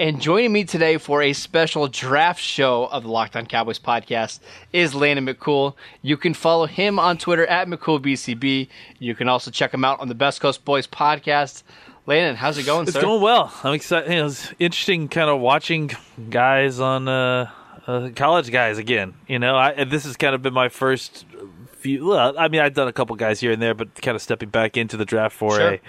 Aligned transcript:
And 0.00 0.20
joining 0.20 0.52
me 0.52 0.62
today 0.62 0.96
for 0.96 1.22
a 1.22 1.32
special 1.32 1.88
draft 1.88 2.40
show 2.40 2.84
of 2.84 3.02
the 3.02 3.08
Locked 3.08 3.34
On 3.34 3.44
Cowboys 3.46 3.80
podcast 3.80 4.38
is 4.72 4.94
Landon 4.94 5.26
McCool. 5.26 5.74
You 6.02 6.16
can 6.16 6.34
follow 6.34 6.66
him 6.66 7.00
on 7.00 7.18
Twitter 7.18 7.44
at 7.46 7.66
McCoolBCB. 7.66 8.68
You 9.00 9.14
can 9.16 9.28
also 9.28 9.50
check 9.50 9.74
him 9.74 9.84
out 9.84 9.98
on 9.98 10.06
the 10.06 10.14
Best 10.14 10.40
Coast 10.40 10.64
Boys 10.64 10.86
podcast. 10.86 11.64
Landon, 12.06 12.36
how's 12.36 12.58
it 12.58 12.64
going, 12.64 12.84
It's 12.84 12.92
sir? 12.92 13.00
going 13.00 13.20
well. 13.20 13.52
I'm 13.64 13.74
excited. 13.74 14.08
Know, 14.08 14.26
it's 14.26 14.52
interesting, 14.60 15.08
kind 15.08 15.28
of 15.28 15.40
watching 15.40 15.90
guys 16.30 16.78
on 16.78 17.08
uh, 17.08 17.50
uh, 17.88 18.10
college 18.14 18.52
guys 18.52 18.78
again. 18.78 19.14
You 19.26 19.40
know, 19.40 19.56
I, 19.56 19.82
this 19.82 20.04
has 20.04 20.16
kind 20.16 20.32
of 20.32 20.42
been 20.42 20.54
my 20.54 20.68
first 20.68 21.26
few. 21.72 22.06
Well, 22.06 22.38
I 22.38 22.46
mean, 22.46 22.60
I've 22.60 22.74
done 22.74 22.86
a 22.86 22.92
couple 22.92 23.16
guys 23.16 23.40
here 23.40 23.50
and 23.50 23.60
there, 23.60 23.74
but 23.74 23.96
kind 24.00 24.14
of 24.14 24.22
stepping 24.22 24.50
back 24.50 24.76
into 24.76 24.96
the 24.96 25.04
draft 25.04 25.34
foray, 25.34 25.80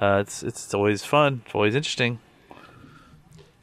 uh, 0.00 0.22
it's 0.22 0.42
it's 0.42 0.72
always 0.72 1.04
fun. 1.04 1.42
It's 1.44 1.54
always 1.54 1.74
interesting. 1.74 2.18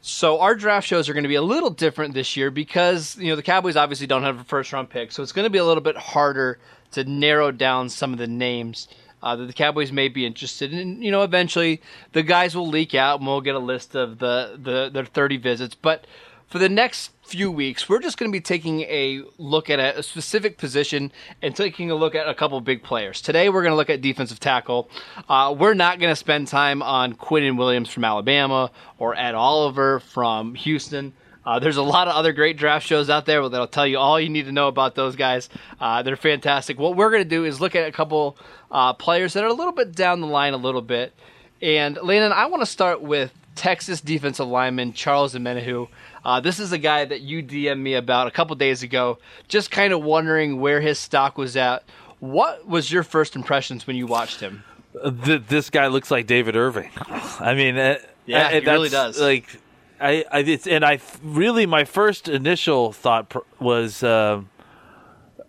So 0.08 0.38
our 0.38 0.54
draft 0.54 0.86
shows 0.86 1.08
are 1.08 1.14
going 1.14 1.24
to 1.24 1.28
be 1.28 1.34
a 1.34 1.42
little 1.42 1.68
different 1.68 2.14
this 2.14 2.36
year 2.36 2.52
because 2.52 3.16
you 3.16 3.28
know 3.28 3.34
the 3.34 3.42
Cowboys 3.42 3.74
obviously 3.74 4.06
don't 4.06 4.22
have 4.22 4.38
a 4.38 4.44
first 4.44 4.72
round 4.72 4.88
pick, 4.88 5.10
so 5.10 5.20
it's 5.20 5.32
going 5.32 5.46
to 5.46 5.50
be 5.50 5.58
a 5.58 5.64
little 5.64 5.82
bit 5.82 5.96
harder 5.96 6.60
to 6.92 7.02
narrow 7.02 7.50
down 7.50 7.88
some 7.88 8.12
of 8.12 8.18
the 8.20 8.28
names 8.28 8.86
uh, 9.20 9.34
that 9.34 9.46
the 9.46 9.52
Cowboys 9.52 9.90
may 9.90 10.06
be 10.06 10.24
interested 10.24 10.72
in. 10.72 11.02
You 11.02 11.10
know, 11.10 11.22
eventually 11.22 11.82
the 12.12 12.22
guys 12.22 12.54
will 12.54 12.68
leak 12.68 12.94
out, 12.94 13.18
and 13.18 13.26
we'll 13.26 13.40
get 13.40 13.56
a 13.56 13.58
list 13.58 13.96
of 13.96 14.20
the 14.20 14.56
the 14.62 14.90
their 14.92 15.04
thirty 15.04 15.38
visits. 15.38 15.74
But 15.74 16.06
for 16.48 16.58
the 16.58 16.68
next 16.68 17.10
few 17.22 17.50
weeks, 17.50 17.88
we're 17.88 17.98
just 17.98 18.18
going 18.18 18.30
to 18.30 18.32
be 18.32 18.40
taking 18.40 18.82
a 18.82 19.22
look 19.36 19.68
at 19.68 19.80
a, 19.80 19.98
a 19.98 20.02
specific 20.02 20.58
position 20.58 21.10
and 21.42 21.56
taking 21.56 21.90
a 21.90 21.94
look 21.94 22.14
at 22.14 22.28
a 22.28 22.34
couple 22.34 22.60
big 22.60 22.82
players. 22.82 23.20
Today, 23.20 23.48
we're 23.48 23.62
going 23.62 23.72
to 23.72 23.76
look 23.76 23.90
at 23.90 24.00
defensive 24.00 24.38
tackle. 24.38 24.88
Uh, 25.28 25.54
we're 25.58 25.74
not 25.74 25.98
going 25.98 26.12
to 26.12 26.16
spend 26.16 26.46
time 26.46 26.82
on 26.82 27.14
Quinnen 27.14 27.58
Williams 27.58 27.90
from 27.90 28.04
Alabama 28.04 28.70
or 28.98 29.16
Ed 29.16 29.34
Oliver 29.34 30.00
from 30.00 30.54
Houston. 30.54 31.12
Uh, 31.44 31.60
there's 31.60 31.76
a 31.76 31.82
lot 31.82 32.08
of 32.08 32.14
other 32.14 32.32
great 32.32 32.56
draft 32.56 32.86
shows 32.86 33.08
out 33.08 33.24
there 33.24 33.48
that'll 33.48 33.68
tell 33.68 33.86
you 33.86 33.98
all 33.98 34.20
you 34.20 34.28
need 34.28 34.46
to 34.46 34.52
know 34.52 34.66
about 34.68 34.96
those 34.96 35.14
guys. 35.14 35.48
Uh, 35.80 36.02
they're 36.02 36.16
fantastic. 36.16 36.78
What 36.78 36.96
we're 36.96 37.10
going 37.10 37.22
to 37.22 37.28
do 37.28 37.44
is 37.44 37.60
look 37.60 37.76
at 37.76 37.88
a 37.88 37.92
couple 37.92 38.36
uh, 38.70 38.92
players 38.94 39.32
that 39.34 39.44
are 39.44 39.48
a 39.48 39.52
little 39.52 39.72
bit 39.72 39.94
down 39.94 40.20
the 40.20 40.26
line 40.26 40.54
a 40.54 40.58
little 40.58 40.82
bit. 40.82 41.14
And 41.62 41.98
Landon, 42.02 42.32
I 42.32 42.46
want 42.46 42.62
to 42.62 42.66
start 42.66 43.00
with 43.00 43.32
Texas 43.54 44.00
defensive 44.00 44.46
lineman 44.46 44.92
Charles 44.92 45.34
Omenihu. 45.34 45.88
Uh, 46.26 46.40
this 46.40 46.58
is 46.58 46.72
a 46.72 46.78
guy 46.78 47.04
that 47.04 47.20
you 47.20 47.40
DM'd 47.40 47.78
me 47.80 47.94
about 47.94 48.26
a 48.26 48.32
couple 48.32 48.56
days 48.56 48.82
ago, 48.82 49.16
just 49.46 49.70
kind 49.70 49.92
of 49.92 50.02
wondering 50.02 50.60
where 50.60 50.80
his 50.80 50.98
stock 50.98 51.38
was 51.38 51.56
at. 51.56 51.84
What 52.18 52.66
was 52.66 52.90
your 52.90 53.04
first 53.04 53.36
impressions 53.36 53.86
when 53.86 53.94
you 53.94 54.08
watched 54.08 54.40
him? 54.40 54.64
Uh, 55.00 55.12
th- 55.24 55.42
this 55.46 55.70
guy 55.70 55.86
looks 55.86 56.10
like 56.10 56.26
David 56.26 56.56
Irving. 56.56 56.90
I 57.08 57.54
mean, 57.54 57.78
uh, 57.78 57.98
Yeah, 58.24 58.46
uh, 58.46 58.48
he 58.50 58.58
really 58.66 58.88
does. 58.88 59.20
Like, 59.20 59.60
I, 60.00 60.24
I, 60.32 60.38
it's, 60.40 60.66
and 60.66 60.84
I 60.84 60.98
really, 61.22 61.64
my 61.64 61.84
first 61.84 62.28
initial 62.28 62.92
thought 62.92 63.28
pr- 63.28 63.38
was. 63.60 64.02
um 64.02 64.48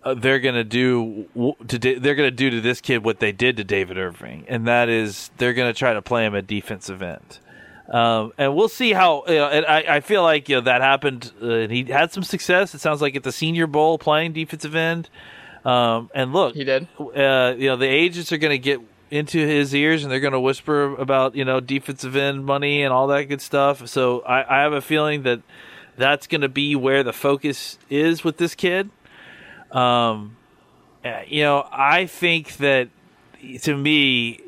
uh, 0.03 0.14
they're 0.14 0.39
gonna 0.39 0.64
do 0.64 1.28
w- 1.36 1.56
to 1.67 1.78
da- 1.80 2.00
they're 2.00 2.16
gonna 2.16 2.31
do 2.31 2.50
to 2.50 2.62
this 2.62 2.80
kid 2.80 3.03
what 3.03 3.19
they 3.19 3.34
did 3.34 3.58
to 3.58 3.64
David 3.66 3.97
Irving, 3.97 4.45
and 4.47 4.66
that 4.67 4.88
is 4.88 5.31
they're 5.38 5.53
gonna 5.53 5.73
try 5.73 5.91
to 5.94 6.02
play 6.02 6.25
him 6.25 6.34
a 6.34 6.41
defensive 6.41 7.02
end. 7.02 7.40
Um, 7.90 8.34
and 8.38 8.56
we'll 8.56 8.70
see 8.70 8.92
how. 8.92 9.24
You 9.28 9.36
know, 9.36 9.48
and 9.48 9.66
I, 9.66 9.96
I 9.96 10.00
feel 10.02 10.22
like 10.24 10.50
you 10.50 10.56
know 10.58 10.62
that 10.62 10.81
happened, 10.81 11.31
uh, 11.42 11.48
and 11.48 11.72
he 11.72 11.86
had 11.86 12.12
some 12.12 12.24
success. 12.24 12.75
It 12.75 12.81
sounds 12.81 13.02
like 13.02 13.16
at 13.16 13.24
the 13.24 13.31
Senior 13.31 13.68
Bowl 13.68 13.98
playing 13.98 14.34
defensive 14.34 14.75
end. 14.75 15.09
Um, 15.64 16.09
and 16.14 16.34
look, 16.34 16.56
He 16.56 16.64
did. 16.64 16.88
Uh, 17.00 17.56
you 17.58 17.68
know, 17.68 17.78
the 17.78 17.88
agents 17.88 18.31
are 18.31 18.38
going 18.38 18.52
to 18.52 18.58
get 18.58 18.81
into 19.09 19.40
his 19.40 19.74
ears, 19.74 20.03
and 20.03 20.12
they're 20.12 20.20
going 20.20 20.34
to 20.34 20.40
whisper 20.40 20.96
about 20.96 21.36
you 21.36 21.46
know 21.46 21.59
defensive 21.59 22.16
end 22.16 22.46
money 22.46 22.84
and 22.84 22.94
all 22.94 23.08
that 23.08 23.24
good 23.24 23.42
stuff. 23.42 23.88
So 23.88 24.22
I, 24.22 24.59
I 24.59 24.62
have 24.64 24.74
a 24.74 24.81
feeling 24.81 25.24
that 25.24 25.42
that's 25.97 26.28
going 26.28 26.42
to 26.42 26.50
be 26.50 26.76
where 26.76 27.03
the 27.03 27.14
focus 27.14 27.78
is 27.90 28.24
with 28.24 28.38
this 28.38 28.53
kid. 28.53 28.90
Um, 29.72 30.38
uh, 31.03 31.22
you 31.28 31.44
know, 31.44 31.68
I 31.72 32.06
think 32.06 32.58
that 32.58 32.90
to 33.62 33.76
me, 33.76 34.42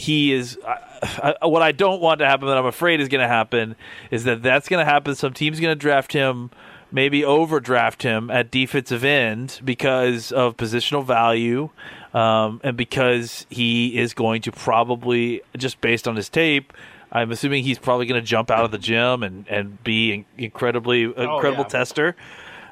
he 0.00 0.32
is. 0.32 0.58
I, 0.66 1.34
I, 1.40 1.46
what 1.46 1.62
I 1.62 1.72
don't 1.72 2.00
want 2.00 2.20
to 2.20 2.26
happen, 2.26 2.48
that 2.48 2.58
I'm 2.58 2.66
afraid 2.66 3.00
is 3.00 3.08
going 3.08 3.22
to 3.22 3.28
happen, 3.28 3.76
is 4.10 4.24
that 4.24 4.42
that's 4.42 4.68
going 4.68 4.84
to 4.84 4.90
happen. 4.90 5.14
Some 5.14 5.32
team's 5.32 5.60
going 5.60 5.72
to 5.72 5.78
draft 5.78 6.12
him, 6.12 6.50
maybe 6.90 7.24
overdraft 7.24 8.02
him 8.02 8.30
at 8.30 8.50
defensive 8.50 9.04
end 9.04 9.60
because 9.64 10.32
of 10.32 10.56
positional 10.56 11.04
value, 11.04 11.70
um, 12.12 12.60
and 12.64 12.76
because 12.76 13.46
he 13.48 13.98
is 13.98 14.14
going 14.14 14.42
to 14.42 14.52
probably 14.52 15.42
just 15.56 15.80
based 15.80 16.08
on 16.08 16.16
his 16.16 16.28
tape. 16.28 16.72
I'm 17.12 17.32
assuming 17.32 17.64
he's 17.64 17.78
probably 17.78 18.06
going 18.06 18.20
to 18.20 18.26
jump 18.26 18.50
out 18.50 18.64
of 18.64 18.70
the 18.70 18.78
gym 18.78 19.22
and, 19.24 19.48
and 19.48 19.82
be 19.82 20.12
an 20.12 20.24
incredibly 20.38 21.02
incredible 21.04 21.64
yeah. 21.64 21.78
tester. 21.78 22.16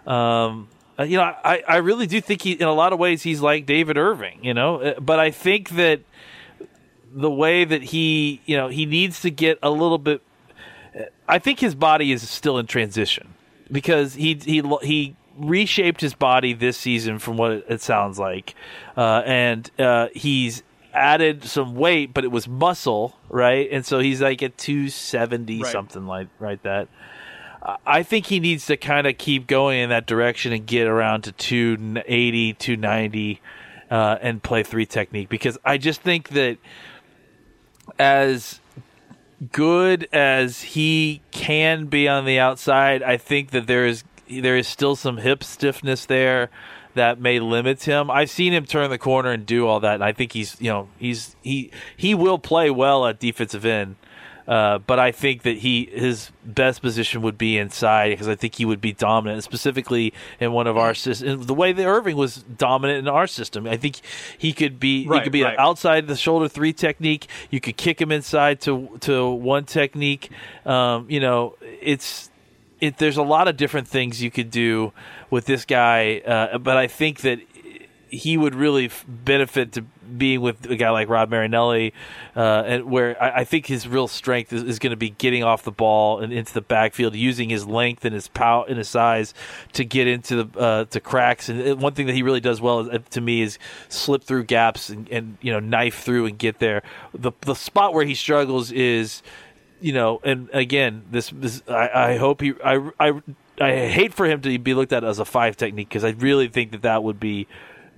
Um, 0.06 0.68
uh, 0.98 1.02
you 1.04 1.16
know, 1.16 1.24
I, 1.24 1.62
I 1.66 1.76
really 1.78 2.06
do 2.06 2.20
think 2.20 2.42
he, 2.42 2.52
in 2.52 2.66
a 2.66 2.72
lot 2.72 2.92
of 2.92 2.98
ways, 2.98 3.22
he's 3.22 3.40
like 3.40 3.66
David 3.66 3.96
Irving, 3.96 4.38
you 4.42 4.54
know, 4.54 4.80
Uh, 4.80 5.00
but 5.00 5.18
I 5.18 5.30
think 5.30 5.70
that 5.70 6.00
the 7.20 7.30
way 7.30 7.64
that 7.64 7.82
he, 7.82 8.40
you 8.46 8.56
know, 8.56 8.68
he 8.68 8.86
needs 8.86 9.20
to 9.22 9.30
get 9.30 9.58
a 9.62 9.70
little 9.70 9.98
bit, 9.98 10.22
I 11.28 11.38
think 11.38 11.58
his 11.60 11.74
body 11.74 12.12
is 12.12 12.28
still 12.28 12.58
in 12.58 12.66
transition 12.66 13.34
because 13.70 14.14
he, 14.14 14.34
he, 14.34 14.62
he 14.82 15.16
reshaped 15.36 16.00
his 16.00 16.14
body 16.14 16.52
this 16.52 16.76
season 16.76 17.18
from 17.18 17.36
what 17.36 17.52
it 17.68 17.80
sounds 17.80 18.18
like. 18.18 18.54
Uh, 18.96 19.22
and, 19.26 19.70
uh, 19.78 20.08
he's 20.14 20.62
added 20.94 21.44
some 21.44 21.74
weight, 21.74 22.14
but 22.14 22.24
it 22.24 22.28
was 22.28 22.48
muscle, 22.48 23.16
right? 23.28 23.68
And 23.70 23.84
so 23.84 23.98
he's 23.98 24.20
like 24.20 24.42
at 24.42 24.56
270, 24.58 25.62
Right. 25.62 25.72
something 25.72 26.06
like, 26.06 26.28
right 26.38 26.62
that. 26.62 26.88
I 27.84 28.02
think 28.02 28.26
he 28.26 28.40
needs 28.40 28.66
to 28.66 28.76
kind 28.76 29.06
of 29.06 29.18
keep 29.18 29.46
going 29.46 29.80
in 29.80 29.90
that 29.90 30.06
direction 30.06 30.52
and 30.52 30.64
get 30.64 30.86
around 30.86 31.22
to 31.22 31.32
280, 31.32 32.54
290, 32.54 33.40
uh, 33.90 34.16
and 34.22 34.42
play 34.42 34.62
three 34.62 34.86
technique 34.86 35.28
because 35.28 35.58
I 35.64 35.76
just 35.76 36.00
think 36.02 36.30
that 36.30 36.58
as 37.98 38.60
good 39.52 40.08
as 40.12 40.62
he 40.62 41.20
can 41.30 41.86
be 41.86 42.08
on 42.08 42.24
the 42.24 42.38
outside, 42.38 43.02
I 43.02 43.16
think 43.16 43.50
that 43.50 43.66
there 43.66 43.86
is 43.86 44.04
there 44.28 44.56
is 44.56 44.68
still 44.68 44.94
some 44.94 45.18
hip 45.18 45.42
stiffness 45.42 46.04
there 46.04 46.50
that 46.94 47.20
may 47.20 47.40
limit 47.40 47.84
him. 47.84 48.10
I've 48.10 48.30
seen 48.30 48.52
him 48.52 48.66
turn 48.66 48.90
the 48.90 48.98
corner 48.98 49.30
and 49.30 49.46
do 49.46 49.66
all 49.66 49.80
that, 49.80 49.94
and 49.94 50.04
I 50.04 50.12
think 50.12 50.32
he's 50.32 50.60
you 50.60 50.70
know 50.70 50.88
he's 50.98 51.36
he 51.42 51.70
he 51.96 52.14
will 52.14 52.38
play 52.38 52.70
well 52.70 53.06
at 53.06 53.18
defensive 53.18 53.64
end. 53.64 53.96
Uh, 54.48 54.78
but 54.78 54.98
I 54.98 55.12
think 55.12 55.42
that 55.42 55.58
he 55.58 55.90
his 55.92 56.30
best 56.42 56.80
position 56.80 57.20
would 57.20 57.36
be 57.36 57.58
inside 57.58 58.08
because 58.08 58.28
I 58.28 58.34
think 58.34 58.54
he 58.54 58.64
would 58.64 58.80
be 58.80 58.94
dominant, 58.94 59.44
specifically 59.44 60.14
in 60.40 60.52
one 60.52 60.66
of 60.66 60.78
our 60.78 60.94
systems. 60.94 61.44
The 61.44 61.52
way 61.52 61.72
that 61.72 61.84
Irving 61.84 62.16
was 62.16 62.36
dominant 62.44 63.00
in 63.00 63.08
our 63.08 63.26
system, 63.26 63.66
I 63.66 63.76
think 63.76 64.00
he 64.38 64.54
could 64.54 64.80
be 64.80 65.04
he 65.04 65.20
could 65.20 65.32
be 65.32 65.42
right. 65.42 65.52
an 65.52 65.60
outside 65.60 66.06
the 66.06 66.16
shoulder 66.16 66.48
three 66.48 66.72
technique. 66.72 67.26
You 67.50 67.60
could 67.60 67.76
kick 67.76 68.00
him 68.00 68.10
inside 68.10 68.62
to 68.62 68.96
to 69.00 69.28
one 69.28 69.64
technique. 69.66 70.30
Um, 70.64 71.04
you 71.10 71.20
know, 71.20 71.56
it's 71.60 72.30
it. 72.80 72.96
There's 72.96 73.18
a 73.18 73.22
lot 73.22 73.48
of 73.48 73.58
different 73.58 73.86
things 73.86 74.22
you 74.22 74.30
could 74.30 74.50
do 74.50 74.94
with 75.28 75.44
this 75.44 75.66
guy, 75.66 76.22
uh, 76.26 76.56
but 76.56 76.78
I 76.78 76.86
think 76.86 77.20
that 77.20 77.40
he 78.08 78.36
would 78.36 78.54
really 78.54 78.86
f- 78.86 79.04
benefit 79.06 79.72
to 79.72 79.82
being 79.82 80.40
with 80.40 80.64
a 80.70 80.76
guy 80.76 80.90
like 80.90 81.08
Rod 81.08 81.30
Marinelli, 81.30 81.92
uh, 82.34 82.62
and 82.66 82.84
where 82.84 83.20
I, 83.22 83.40
I 83.40 83.44
think 83.44 83.66
his 83.66 83.86
real 83.86 84.08
strength 84.08 84.52
is, 84.52 84.62
is 84.62 84.78
going 84.78 84.90
to 84.90 84.96
be 84.96 85.10
getting 85.10 85.44
off 85.44 85.62
the 85.62 85.72
ball 85.72 86.20
and 86.20 86.32
into 86.32 86.52
the 86.54 86.60
backfield, 86.60 87.14
using 87.14 87.50
his 87.50 87.66
length 87.66 88.04
and 88.04 88.14
his 88.14 88.28
power 88.28 88.64
and 88.68 88.78
his 88.78 88.88
size 88.88 89.34
to 89.74 89.84
get 89.84 90.06
into 90.06 90.44
the 90.44 90.58
uh, 90.58 90.84
to 90.86 91.00
cracks. 91.00 91.48
And 91.48 91.80
one 91.80 91.94
thing 91.94 92.06
that 92.06 92.14
he 92.14 92.22
really 92.22 92.40
does 92.40 92.60
well 92.60 92.80
is, 92.80 92.88
uh, 92.88 92.98
to 93.10 93.20
me 93.20 93.42
is 93.42 93.58
slip 93.88 94.24
through 94.24 94.44
gaps 94.44 94.88
and, 94.88 95.08
and 95.10 95.38
you 95.40 95.52
know 95.52 95.60
knife 95.60 96.00
through 96.00 96.26
and 96.26 96.38
get 96.38 96.58
there. 96.58 96.82
The 97.12 97.32
the 97.42 97.54
spot 97.54 97.94
where 97.94 98.04
he 98.04 98.14
struggles 98.14 98.72
is 98.72 99.22
you 99.80 99.92
know, 99.92 100.20
and 100.24 100.48
again, 100.52 101.04
this, 101.10 101.30
this 101.30 101.62
I, 101.68 101.90
I 102.12 102.16
hope 102.16 102.40
he, 102.40 102.54
I, 102.64 102.90
I, 102.98 103.22
I 103.60 103.70
hate 103.88 104.14
for 104.14 104.26
him 104.26 104.40
to 104.42 104.58
be 104.58 104.74
looked 104.74 104.92
at 104.92 105.04
as 105.04 105.18
a 105.18 105.24
five 105.24 105.56
technique 105.56 105.88
because 105.88 106.04
I 106.04 106.10
really 106.10 106.48
think 106.48 106.72
that 106.72 106.82
that 106.82 107.02
would 107.02 107.20
be 107.20 107.46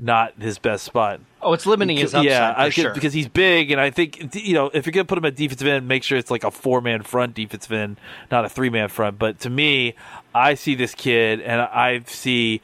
not 0.01 0.41
his 0.41 0.59
best 0.59 0.85
spot. 0.85 1.21
Oh, 1.43 1.53
it's 1.53 1.67
limiting 1.67 1.97
his 1.97 2.15
upside 2.15 2.25
yeah, 2.25 2.55
for 2.55 2.61
I, 2.61 2.69
sure. 2.71 2.95
because 2.95 3.13
he's 3.13 3.29
big, 3.29 3.71
and 3.71 3.81
I 3.81 3.91
think 3.91 4.35
you 4.35 4.55
know 4.55 4.71
if 4.73 4.87
you're 4.87 4.93
gonna 4.93 5.05
put 5.05 5.19
him 5.19 5.25
at 5.25 5.37
defensive 5.37 5.67
end, 5.67 5.87
make 5.87 6.03
sure 6.03 6.19
it's 6.19 6.31
like 6.31 6.45
a 6.45 6.51
four 6.51 6.81
man 6.81 7.03
front 7.03 7.35
defensive 7.35 7.73
end, 7.73 7.99
not 8.31 8.45
a 8.45 8.49
three 8.49 8.71
man 8.71 8.89
front. 8.89 9.19
But 9.19 9.41
to 9.41 9.51
me, 9.51 9.95
I 10.35 10.55
see 10.55 10.75
this 10.75 10.95
kid, 10.95 11.41
and 11.41 11.61
I 11.61 12.03
see 12.07 12.61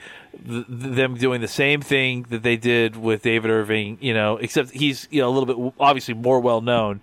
th- 0.46 0.64
them 0.68 1.16
doing 1.16 1.40
the 1.40 1.48
same 1.48 1.80
thing 1.80 2.26
that 2.30 2.42
they 2.42 2.56
did 2.56 2.96
with 2.96 3.22
David 3.22 3.50
Irving. 3.50 3.98
You 4.00 4.14
know, 4.14 4.36
except 4.38 4.70
he's 4.70 5.06
you 5.10 5.20
know 5.20 5.28
a 5.28 5.34
little 5.36 5.46
bit 5.46 5.74
obviously 5.78 6.14
more 6.14 6.40
well 6.40 6.60
known. 6.60 7.02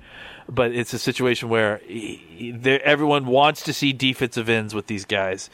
But 0.50 0.74
it's 0.74 0.94
a 0.94 1.00
situation 1.00 1.48
where 1.48 1.78
he, 1.86 2.22
he, 2.36 2.70
everyone 2.84 3.26
wants 3.28 3.64
to 3.64 3.74
see 3.74 3.94
defensive 3.94 4.50
ends 4.50 4.76
with 4.76 4.88
these 4.88 5.06
guys. 5.06 5.50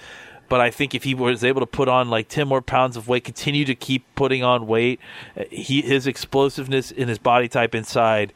But 0.49 0.59
I 0.59 0.71
think 0.71 0.95
if 0.95 1.03
he 1.03 1.13
was 1.13 1.43
able 1.43 1.61
to 1.61 1.67
put 1.67 1.87
on 1.87 2.09
like 2.09 2.27
ten 2.27 2.47
more 2.47 2.61
pounds 2.61 2.97
of 2.97 3.07
weight, 3.07 3.23
continue 3.23 3.65
to 3.65 3.75
keep 3.75 4.03
putting 4.15 4.43
on 4.43 4.67
weight, 4.67 4.99
he 5.49 5.81
his 5.81 6.07
explosiveness 6.07 6.91
in 6.91 7.07
his 7.07 7.19
body 7.19 7.47
type 7.47 7.75
inside 7.75 8.33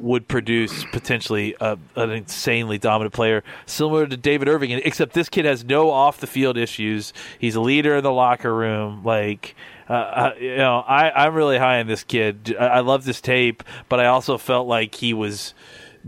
would 0.00 0.26
produce 0.26 0.84
potentially 0.86 1.54
a, 1.60 1.78
an 1.94 2.10
insanely 2.10 2.76
dominant 2.76 3.14
player, 3.14 3.44
similar 3.66 4.06
to 4.06 4.16
David 4.16 4.48
Irving. 4.48 4.72
Except 4.72 5.12
this 5.12 5.28
kid 5.28 5.44
has 5.44 5.64
no 5.64 5.90
off 5.90 6.18
the 6.18 6.26
field 6.26 6.56
issues. 6.56 7.12
He's 7.38 7.54
a 7.54 7.60
leader 7.60 7.96
in 7.96 8.02
the 8.02 8.12
locker 8.12 8.52
room. 8.52 9.04
Like, 9.04 9.54
uh, 9.88 9.92
uh, 9.92 10.34
you 10.40 10.56
know, 10.56 10.80
I, 10.80 11.26
I'm 11.26 11.34
really 11.34 11.58
high 11.58 11.78
on 11.78 11.86
this 11.86 12.02
kid. 12.02 12.56
I, 12.58 12.66
I 12.66 12.80
love 12.80 13.04
this 13.04 13.20
tape, 13.20 13.62
but 13.88 14.00
I 14.00 14.06
also 14.06 14.36
felt 14.38 14.66
like 14.66 14.96
he 14.96 15.14
was 15.14 15.54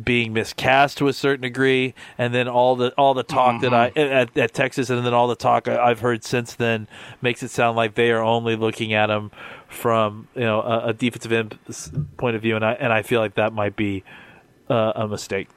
being 0.03 0.33
miscast 0.33 0.99
to 0.99 1.09
a 1.09 1.13
certain 1.13 1.43
degree, 1.43 1.95
and 2.17 2.35
then 2.35 2.49
all 2.49 2.77
the 2.77 2.93
all 2.97 3.15
the 3.15 3.23
talk 3.23 3.61
mm-hmm. 3.61 3.71
that 3.71 3.75
I 3.75 4.01
at, 4.01 4.37
at, 4.37 4.55
Texas, 4.55 4.91
and 4.91 5.05
then 5.05 5.15
all 5.15 5.29
the 5.29 5.37
talk 5.37 5.67
I, 5.67 5.89
have 5.89 6.01
heard 6.01 6.25
since 6.25 6.55
then 6.55 6.87
makes 7.21 7.43
it 7.43 7.51
sound 7.51 7.77
like 7.77 7.95
they 7.95 8.11
are 8.11 8.23
only 8.23 8.57
looking 8.57 8.93
at 8.93 9.11
him 9.11 9.31
from 9.69 10.29
you 10.35 10.43
know 10.43 10.61
a, 10.61 10.89
a 10.89 10.93
defensive 10.93 11.33
end 11.33 11.59
point 12.17 12.37
of 12.37 12.43
view, 12.43 12.57
and 12.57 12.65
I 12.65 12.73
and 12.75 12.93
I 12.93 13.03
feel 13.03 13.21
like 13.21 13.35
that 13.35 13.53
might 13.53 13.77
be 13.77 14.05
uh, 14.69 14.93
a 14.95 15.09
mistake. 15.09 15.49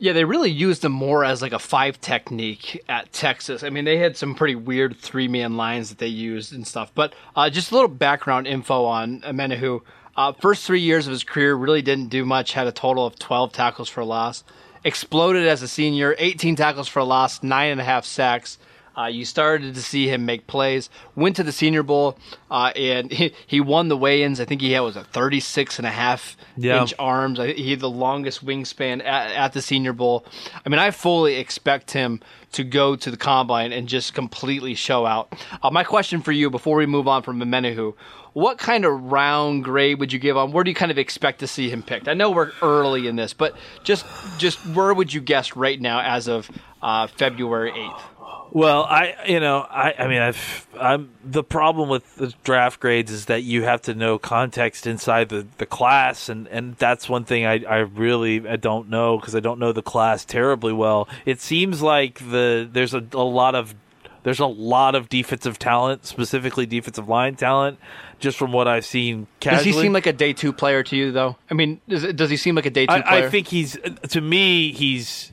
Yeah, 0.00 0.12
they 0.12 0.24
really 0.24 0.50
used 0.50 0.84
him 0.84 0.92
more 0.92 1.24
as 1.24 1.42
like 1.42 1.52
a 1.52 1.58
five 1.58 2.00
technique 2.00 2.84
at 2.88 3.12
Texas. 3.12 3.64
I 3.64 3.70
mean, 3.70 3.84
they 3.84 3.98
had 3.98 4.16
some 4.16 4.36
pretty 4.36 4.54
weird 4.54 4.96
three 4.96 5.26
man 5.26 5.56
lines 5.56 5.88
that 5.88 5.98
they 5.98 6.06
used 6.06 6.52
and 6.52 6.64
stuff. 6.66 6.92
But 6.94 7.14
uh, 7.34 7.50
just 7.50 7.72
a 7.72 7.74
little 7.74 7.88
background 7.88 8.46
info 8.46 8.84
on 8.84 9.22
Omenihu. 9.22 9.82
Uh, 10.18 10.32
first 10.32 10.66
three 10.66 10.80
years 10.80 11.06
of 11.06 11.12
his 11.12 11.22
career 11.22 11.54
really 11.54 11.80
didn't 11.80 12.08
do 12.08 12.24
much. 12.24 12.52
Had 12.52 12.66
a 12.66 12.72
total 12.72 13.06
of 13.06 13.16
12 13.20 13.52
tackles 13.52 13.88
for 13.88 14.02
loss. 14.02 14.42
Exploded 14.82 15.46
as 15.46 15.62
a 15.62 15.68
senior, 15.68 16.16
18 16.18 16.56
tackles 16.56 16.88
for 16.88 17.04
loss, 17.04 17.40
nine 17.44 17.70
and 17.70 17.80
a 17.80 17.84
half 17.84 18.04
sacks. 18.04 18.58
Uh, 18.98 19.06
you 19.06 19.24
started 19.24 19.74
to 19.74 19.80
see 19.80 20.08
him 20.08 20.26
make 20.26 20.46
plays. 20.48 20.90
Went 21.14 21.36
to 21.36 21.44
the 21.44 21.52
Senior 21.52 21.82
Bowl 21.82 22.18
uh, 22.50 22.72
and 22.74 23.12
he, 23.12 23.32
he 23.46 23.60
won 23.60 23.88
the 23.88 23.96
weigh-ins. 23.96 24.40
I 24.40 24.44
think 24.44 24.60
he 24.60 24.72
had 24.72 24.80
was 24.80 24.96
a 24.96 25.04
36 25.04 25.78
and 25.78 25.86
a 25.86 25.90
half 25.90 26.36
yeah. 26.56 26.80
inch 26.80 26.94
arms. 26.98 27.38
He 27.38 27.70
had 27.70 27.80
the 27.80 27.90
longest 27.90 28.44
wingspan 28.44 29.00
at, 29.04 29.30
at, 29.30 29.52
the 29.52 29.62
Senior 29.62 29.92
Bowl. 29.92 30.24
I 30.64 30.68
mean, 30.68 30.78
I 30.78 30.90
fully 30.90 31.36
expect 31.36 31.92
him 31.92 32.20
to 32.52 32.64
go 32.64 32.96
to 32.96 33.10
the 33.10 33.16
combine 33.16 33.72
and 33.72 33.86
just 33.88 34.14
completely 34.14 34.74
show 34.74 35.06
out. 35.06 35.32
Uh, 35.62 35.70
my 35.70 35.84
question 35.84 36.20
for 36.22 36.32
you 36.32 36.50
before 36.50 36.76
we 36.76 36.86
move 36.86 37.06
on 37.06 37.22
from 37.22 37.40
Omenihu, 37.40 37.94
what 38.32 38.58
kind 38.58 38.84
of 38.84 39.12
round 39.12 39.64
grade 39.64 39.98
would 39.98 40.12
you 40.12 40.18
give 40.18 40.36
on? 40.36 40.52
Where 40.52 40.64
do 40.64 40.70
you 40.70 40.74
kind 40.74 40.90
of 40.90 40.98
expect 40.98 41.40
to 41.40 41.46
see 41.46 41.70
him 41.70 41.82
picked? 41.82 42.08
I 42.08 42.14
know 42.14 42.30
we're 42.30 42.52
early 42.62 43.06
in 43.06 43.16
this, 43.16 43.32
but 43.32 43.56
just 43.84 44.06
just 44.38 44.58
where 44.66 44.94
would 44.94 45.12
you 45.12 45.20
guess 45.20 45.56
right 45.56 45.80
now 45.80 46.00
as 46.00 46.28
of 46.28 46.50
uh, 46.82 47.06
February 47.08 47.72
eighth? 47.76 48.17
Well, 48.50 48.84
I 48.84 49.14
you 49.26 49.40
know 49.40 49.58
I 49.58 49.94
I 49.98 50.08
mean 50.08 50.22
I've 50.22 50.66
I'm 50.78 51.10
the 51.22 51.44
problem 51.44 51.88
with 51.88 52.16
the 52.16 52.32
draft 52.44 52.80
grades 52.80 53.10
is 53.10 53.26
that 53.26 53.42
you 53.42 53.64
have 53.64 53.82
to 53.82 53.94
know 53.94 54.18
context 54.18 54.86
inside 54.86 55.28
the, 55.28 55.46
the 55.58 55.66
class 55.66 56.28
and, 56.28 56.48
and 56.48 56.76
that's 56.76 57.08
one 57.08 57.24
thing 57.24 57.44
I, 57.44 57.64
I 57.64 57.78
really 57.78 58.48
I 58.48 58.56
don't 58.56 58.88
know 58.88 59.18
because 59.18 59.34
I 59.34 59.40
don't 59.40 59.58
know 59.58 59.72
the 59.72 59.82
class 59.82 60.24
terribly 60.24 60.72
well. 60.72 61.08
It 61.26 61.40
seems 61.40 61.82
like 61.82 62.18
the 62.30 62.68
there's 62.70 62.94
a, 62.94 63.04
a 63.12 63.22
lot 63.22 63.54
of 63.54 63.74
there's 64.22 64.40
a 64.40 64.46
lot 64.46 64.94
of 64.94 65.08
defensive 65.08 65.58
talent, 65.58 66.04
specifically 66.04 66.66
defensive 66.66 67.08
line 67.08 67.36
talent, 67.36 67.78
just 68.18 68.36
from 68.36 68.52
what 68.52 68.66
I've 68.66 68.84
seen. 68.84 69.26
Casually. 69.40 69.64
Does 69.64 69.76
he 69.76 69.82
seem 69.82 69.92
like 69.92 70.06
a 70.06 70.12
day 70.12 70.32
two 70.32 70.52
player 70.52 70.82
to 70.82 70.96
you, 70.96 71.12
though? 71.12 71.36
I 71.50 71.54
mean, 71.54 71.80
does, 71.88 72.12
does 72.14 72.28
he 72.28 72.36
seem 72.36 72.54
like 72.54 72.66
a 72.66 72.70
day 72.70 72.86
two 72.86 72.92
I, 72.92 73.00
player? 73.02 73.26
I 73.26 73.30
think 73.30 73.46
he's 73.48 73.78
to 74.08 74.20
me 74.20 74.72
he's 74.72 75.32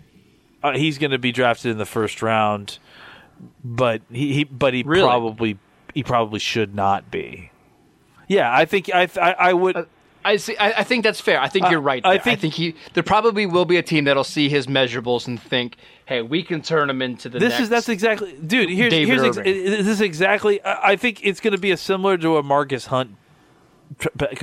uh, 0.63 0.73
he's 0.73 0.97
going 0.97 1.11
to 1.11 1.17
be 1.17 1.31
drafted 1.31 1.71
in 1.71 1.77
the 1.77 1.85
first 1.85 2.21
round 2.21 2.79
but 3.63 4.01
he, 4.11 4.33
he 4.33 4.43
but 4.43 4.73
he 4.73 4.83
really? 4.83 5.03
probably 5.03 5.57
he 5.93 6.03
probably 6.03 6.39
should 6.39 6.75
not 6.75 7.11
be. 7.11 7.51
Yeah, 8.27 8.53
I 8.53 8.65
think 8.65 8.89
I 8.93 9.09
I, 9.19 9.31
I 9.31 9.53
would. 9.53 9.75
Uh, 9.75 9.85
I 10.23 10.37
see. 10.37 10.57
I, 10.57 10.79
I, 10.79 10.83
think 10.83 11.03
that's 11.03 11.21
fair. 11.21 11.39
I 11.39 11.47
think 11.47 11.65
uh, 11.65 11.69
you're 11.69 11.79
right. 11.79 12.03
I 12.03 12.17
think, 12.17 12.39
I 12.39 12.41
think, 12.41 12.53
he. 12.55 12.75
There 12.95 13.03
probably 13.03 13.45
will 13.45 13.65
be 13.65 13.77
a 13.77 13.83
team 13.83 14.05
that'll 14.05 14.23
see 14.23 14.49
his 14.49 14.65
measurables 14.65 15.27
and 15.27 15.39
think, 15.39 15.77
"Hey, 16.07 16.23
we 16.23 16.41
can 16.41 16.63
turn 16.63 16.89
him 16.89 17.03
into 17.03 17.29
the." 17.29 17.37
This 17.37 17.59
is 17.59 17.69
that's 17.69 17.89
exactly, 17.89 18.33
dude. 18.33 18.71
Here's 18.71 18.89
David 18.89 19.19
here's 19.19 19.37
ex- 19.37 19.45
this 19.45 19.87
is 19.87 20.01
exactly. 20.01 20.59
I 20.65 20.95
think 20.95 21.23
it's 21.23 21.39
going 21.39 21.53
to 21.53 21.59
be 21.59 21.69
a 21.69 21.77
similar 21.77 22.17
to 22.17 22.37
a 22.37 22.43
Margus 22.43 22.87
Hunt 22.87 23.15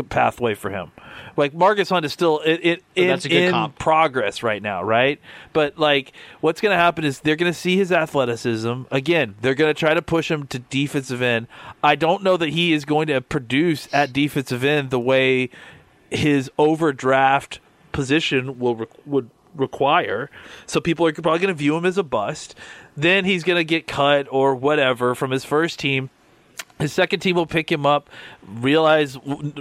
pathway 0.09 0.55
for 0.55 0.71
him. 0.71 0.91
Like 1.37 1.53
Margus 1.53 1.91
Hunt 1.91 2.05
is 2.05 2.13
still 2.13 2.41
it, 2.41 2.61
it 2.63 2.85
in, 2.95 3.19
in 3.31 3.73
progress 3.73 4.43
right 4.43 4.63
now, 4.63 4.83
right? 4.83 5.21
But 5.53 5.79
like, 5.79 6.13
what's 6.41 6.61
going 6.61 6.73
to 6.73 6.77
happen 6.77 7.05
is 7.05 7.21
they're 7.21 7.37
going 7.37 7.53
to 7.53 7.59
see 7.59 7.77
his 7.77 7.93
athleticism 7.93 8.83
again. 8.91 9.35
They're 9.41 9.55
going 9.55 9.73
to 9.73 9.79
try 9.79 9.95
to 9.95 10.03
push 10.03 10.31
him 10.31 10.47
to 10.49 10.59
defensive 10.59 11.23
end. 11.23 11.49
I 11.83 11.97
don't 11.97 12.23
know 12.23 12.37
that 12.37 12.51
he 12.51 12.73
is 12.73 12.85
going 12.85 13.09
to 13.09 13.21
produce 13.21 13.89
at 13.93 14.13
defensive 14.13 14.65
end 14.65 14.91
the 14.91 15.01
way 15.01 15.51
his 16.11 16.51
overdraft 16.59 17.61
position 17.93 18.59
will 18.59 18.87
would 19.07 19.31
require. 19.55 20.31
So 20.67 20.81
people 20.81 21.07
are 21.07 21.13
probably 21.13 21.39
going 21.39 21.49
to 21.49 21.55
view 21.55 21.77
him 21.77 21.87
as 21.87 21.99
a 21.99 22.03
bust. 22.03 22.55
Then 22.97 23.25
he's 23.25 23.43
going 23.45 23.59
to 23.59 23.65
get 23.65 23.87
cut 23.87 24.27
or 24.31 24.55
whatever 24.55 25.15
from 25.15 25.31
his 25.31 25.45
first 25.45 25.79
team 25.79 26.11
his 26.79 26.93
second 26.93 27.21
team 27.21 27.37
will 27.37 27.47
pick 27.47 27.71
him 27.71 27.87
up, 27.87 28.11
realize 28.47 29.17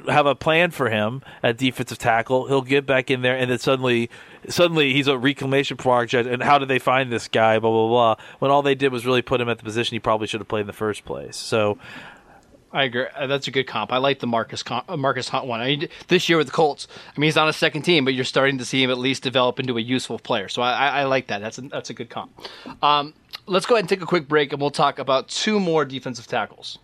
have 0.07 0.25
a 0.25 0.36
plan 0.36 0.71
for 0.71 0.89
him 0.89 1.21
at 1.44 1.57
defensive 1.57 1.98
tackle. 1.98 2.48
He'll 2.48 2.62
get 2.62 2.86
back 2.86 3.12
in 3.12 3.21
there, 3.21 3.38
and 3.38 3.51
then 3.51 3.59
suddenly, 3.59 4.09
suddenly 4.50 4.94
he's 4.94 5.07
a 5.07 5.18
reclamation 5.18 5.77
project. 5.77 6.27
And 6.27 6.42
how 6.42 6.57
did 6.57 6.68
they 6.68 6.80
find 6.80 7.12
this 7.12 7.27
guy? 7.27 7.59
Blah 7.59 7.69
blah 7.69 7.88
blah. 7.88 8.25
When 8.39 8.51
all 8.51 8.62
they 8.62 8.75
did 8.75 8.92
was 8.92 9.06
really 9.06 9.21
put 9.21 9.39
him 9.39 9.50
at 9.50 9.57
the 9.59 9.63
position 9.63 9.95
he 9.95 10.00
probably 10.00 10.27
should 10.27 10.42
have 10.42 10.48
played 10.48 10.62
in 10.62 10.68
the 10.68 10.74
first 10.74 11.06
place. 11.06 11.38
So. 11.38 11.77
I 12.74 12.83
agree. 12.83 13.06
Uh, 13.13 13.27
that's 13.27 13.50
a 13.50 13.51
good 13.51 13.68
comp. 13.68 13.92
I 13.92 13.98
like 13.98 14.19
the 14.19 14.27
Margus 14.27 14.63
uh, 14.71 14.95
Margus 14.95 15.27
Hunt 15.27 15.45
one. 15.45 15.59
I 15.59 15.65
mean, 15.65 15.89
this 16.07 16.30
year 16.30 16.38
with 16.38 16.48
the 16.48 16.53
Colts, 16.53 16.88
I 17.13 17.19
mean, 17.19 17.27
he's 17.27 17.36
on 17.36 17.50
a 17.50 17.53
second 17.53 17.81
team, 17.81 18.06
but 18.06 18.13
you're 18.13 18.24
starting 18.24 18.59
to 18.59 18.63
see 18.63 18.81
him 18.81 18.89
at 18.89 18.98
least 18.98 19.24
develop 19.24 19.59
into 19.59 19.77
a 19.77 19.81
useful 19.81 20.18
player. 20.18 20.48
So 20.48 20.62
I, 20.62 20.71
I, 20.71 20.88
I 21.01 21.03
like 21.03 21.27
that. 21.27 21.42
That's 21.42 21.57
a, 21.57 21.63
that's 21.63 21.89
a 21.89 21.94
good 21.94 22.09
comp. 22.09 22.31
Um, 22.81 23.13
let's 23.45 23.65
go 23.65 23.75
ahead 23.75 23.83
and 23.83 23.89
take 23.89 24.01
a 24.01 24.06
quick 24.06 24.30
break, 24.30 24.53
and 24.53 24.62
we'll 24.62 24.71
talk 24.71 25.00
about 25.00 25.27
two 25.27 25.59
more 25.59 25.83
defensive 25.83 26.27
tackles. 26.27 26.80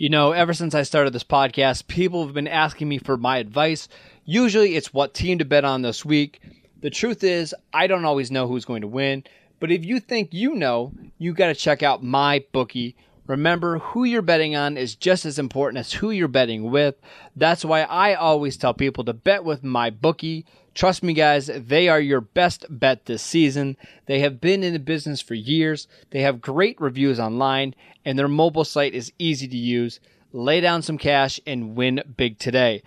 You 0.00 0.08
know, 0.08 0.32
ever 0.32 0.54
since 0.54 0.74
I 0.74 0.84
started 0.84 1.12
this 1.12 1.24
podcast, 1.24 1.86
people 1.86 2.24
have 2.24 2.32
been 2.32 2.48
asking 2.48 2.88
me 2.88 2.96
for 2.96 3.18
my 3.18 3.36
advice. 3.36 3.86
Usually 4.24 4.74
it's 4.74 4.94
what 4.94 5.12
team 5.12 5.36
to 5.40 5.44
bet 5.44 5.62
on 5.62 5.82
this 5.82 6.06
week. 6.06 6.40
The 6.80 6.88
truth 6.88 7.22
is, 7.22 7.54
I 7.74 7.86
don't 7.86 8.06
always 8.06 8.30
know 8.30 8.48
who's 8.48 8.64
going 8.64 8.80
to 8.80 8.88
win, 8.88 9.24
but 9.58 9.70
if 9.70 9.84
you 9.84 10.00
think 10.00 10.32
you 10.32 10.54
know, 10.54 10.94
you 11.18 11.34
got 11.34 11.48
to 11.48 11.54
check 11.54 11.82
out 11.82 12.02
my 12.02 12.42
bookie. 12.50 12.96
Remember, 13.26 13.78
who 13.78 14.04
you're 14.04 14.22
betting 14.22 14.56
on 14.56 14.78
is 14.78 14.94
just 14.94 15.26
as 15.26 15.38
important 15.38 15.80
as 15.80 15.92
who 15.92 16.10
you're 16.10 16.28
betting 16.28 16.70
with. 16.70 16.94
That's 17.36 17.62
why 17.62 17.82
I 17.82 18.14
always 18.14 18.56
tell 18.56 18.72
people 18.72 19.04
to 19.04 19.12
bet 19.12 19.44
with 19.44 19.62
my 19.62 19.90
bookie. 19.90 20.46
Trust 20.74 21.02
me, 21.02 21.12
guys, 21.14 21.50
they 21.54 21.88
are 21.88 22.00
your 22.00 22.20
best 22.20 22.64
bet 22.70 23.06
this 23.06 23.22
season. 23.22 23.76
They 24.06 24.20
have 24.20 24.40
been 24.40 24.62
in 24.62 24.72
the 24.72 24.78
business 24.78 25.20
for 25.20 25.34
years. 25.34 25.88
They 26.10 26.22
have 26.22 26.40
great 26.40 26.80
reviews 26.80 27.18
online, 27.18 27.74
and 28.04 28.18
their 28.18 28.28
mobile 28.28 28.64
site 28.64 28.94
is 28.94 29.12
easy 29.18 29.48
to 29.48 29.56
use. 29.56 29.98
Lay 30.32 30.60
down 30.60 30.82
some 30.82 30.96
cash 30.96 31.40
and 31.46 31.74
win 31.74 32.02
big 32.16 32.38
today. 32.38 32.82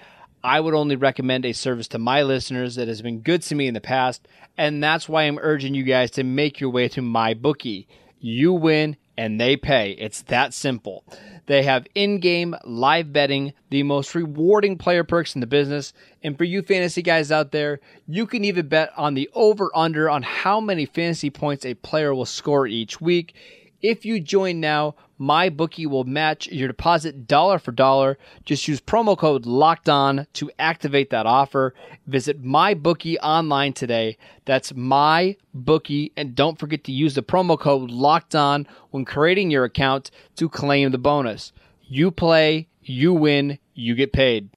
I 0.46 0.60
would 0.60 0.74
only 0.74 0.96
recommend 0.96 1.46
a 1.46 1.54
service 1.54 1.88
to 1.90 2.00
my 2.00 2.24
listeners 2.24 2.76
that 2.76 2.88
has 2.88 3.02
been 3.02 3.20
good 3.20 3.42
to 3.44 3.56
me 3.56 3.68
in 3.68 3.74
the 3.74 3.82
past, 3.82 4.28
and 4.58 4.84
that's 4.84 5.10
why 5.10 5.24
I'm 5.24 5.40
urging 5.42 5.74
you 5.74 5.84
guys 5.84 6.12
to 6.12 6.24
make 6.24 6.60
your 6.60 6.70
way 6.70 6.88
to 6.90 7.02
my 7.02 7.34
bookie. 7.34 7.88
You 8.20 8.54
win 8.54 8.98
and 9.18 9.40
they 9.40 9.56
pay. 9.56 9.92
It's 9.92 10.22
that 10.24 10.54
simple. 10.54 11.04
They 11.46 11.64
have 11.64 11.88
in 11.94 12.20
game 12.20 12.56
live 12.64 13.12
betting, 13.12 13.54
the 13.70 13.84
most 13.84 14.16
rewarding 14.16 14.78
player 14.78 15.04
perks 15.04 15.36
in 15.36 15.42
the 15.42 15.48
business. 15.48 15.94
And 16.24 16.38
for 16.38 16.46
you 16.46 16.62
fantasy 16.62 17.02
guys 17.02 17.32
out 17.32 17.52
there, 17.52 17.80
you 18.08 18.26
can 18.26 18.46
even 18.46 18.68
bet 18.68 18.92
on 18.96 19.14
the 19.14 19.30
over 19.34 19.70
under 19.76 20.10
on 20.10 20.22
how 20.24 20.60
many 20.60 20.86
fantasy 20.86 21.30
points 21.30 21.66
a 21.66 21.74
player 21.74 22.16
will 22.16 22.26
score 22.26 22.66
each 22.66 23.02
week. 23.02 23.36
If 23.84 24.06
you 24.06 24.22
join 24.22 24.62
now, 24.62 24.96
my 25.18 25.50
bookie 25.50 25.86
will 25.86 26.06
match 26.06 26.48
your 26.48 26.70
deposit 26.70 27.28
dollar 27.28 27.60
for 27.60 27.74
dollar. 27.74 28.18
Just 28.46 28.66
use 28.66 28.80
promo 28.80 29.18
code 29.18 29.46
locked 29.46 29.90
on 29.90 30.26
to 30.34 30.50
activate 30.58 31.10
that 31.10 31.26
offer. 31.26 31.76
Visit 32.08 32.42
my 32.42 32.74
bookie 32.74 33.20
online 33.20 33.74
today. 33.74 34.18
That's 34.46 34.74
my 34.74 35.36
bookie. 35.54 36.14
And 36.16 36.34
don't 36.34 36.58
forget 36.58 36.86
to 36.86 36.94
use 36.94 37.14
the 37.14 37.24
promo 37.24 37.60
code 37.60 37.92
locked 37.92 38.36
on 38.36 38.68
when 38.92 39.04
creating 39.04 39.52
your 39.52 39.66
account 39.66 40.12
to 40.38 40.48
claim 40.48 40.92
the 40.92 40.98
bonus. 40.98 41.52
You 41.82 42.10
play, 42.10 42.70
You 42.82 43.14
win, 43.14 43.60
you 43.74 43.96
get 43.96 44.14
paid. 44.14 44.50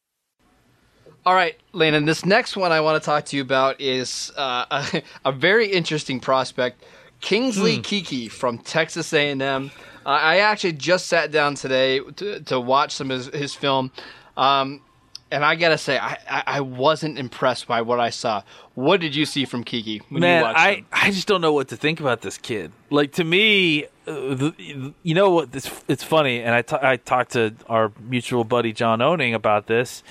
All 1.27 1.35
right, 1.35 1.57
Landon. 1.73 2.05
This 2.05 2.25
next 2.25 2.57
one 2.57 2.71
I 2.71 2.81
want 2.81 3.03
to 3.03 3.05
talk 3.05 3.25
to 3.25 3.37
you 3.37 3.43
about 3.43 3.81
is 3.81 4.31
uh, 4.37 4.67
a, 4.71 5.03
a, 5.25 5.33
very 5.33 5.67
interesting 5.67 6.21
prospect, 6.21 6.85
Kingsley 7.21 7.77
hmm. 7.77 7.83
Keke 7.83 8.31
from 8.31 8.59
Texas 8.59 9.13
A&M. 9.13 9.71
Uh, 10.05 10.09
I 10.09 10.39
actually 10.39 10.73
just 10.73 11.07
sat 11.07 11.31
down 11.31 11.55
today 11.55 11.99
to, 11.99 12.41
to 12.41 12.61
watch 12.61 12.93
some 12.93 13.11
of 13.11 13.19
his, 13.19 13.35
his 13.35 13.55
film. 13.55 13.91
Um, 14.37 14.83
and 15.31 15.45
I 15.45 15.57
gotta 15.57 15.79
say, 15.79 15.99
I, 15.99 16.19
I 16.29 16.61
wasn't 16.61 17.19
impressed 17.19 17.67
by 17.67 17.83
what 17.83 17.99
I 17.99 18.11
saw. 18.11 18.43
What 18.75 19.01
did 19.01 19.17
you 19.17 19.27
see 19.27 19.45
from 19.45 19.65
Keke? 19.65 20.09
Man, 20.11 20.45
I, 20.45 20.75
him? 20.75 20.87
I 20.93 21.11
just 21.11 21.27
don't 21.27 21.41
know 21.41 21.53
what 21.53 21.69
to 21.69 21.77
think 21.77 21.99
about 21.99 22.21
this 22.21 22.39
kid. 22.39 22.71
Like 22.91 23.13
to 23.13 23.25
me, 23.25 23.87
uh, 24.07 24.35
the, 24.35 24.95
you 25.03 25.15
know 25.15 25.31
what? 25.31 25.55
It's, 25.55 25.71
it's 25.89 26.05
funny, 26.05 26.41
and 26.43 26.55
I, 26.55 26.63
t- 26.63 26.77
I 26.81 26.97
talked 26.97 27.33
to 27.33 27.55
our 27.69 27.91
mutual 28.01 28.45
buddy 28.45 28.73
John 28.73 29.03
Owning 29.03 29.35
about 29.35 29.67
this. 29.67 30.05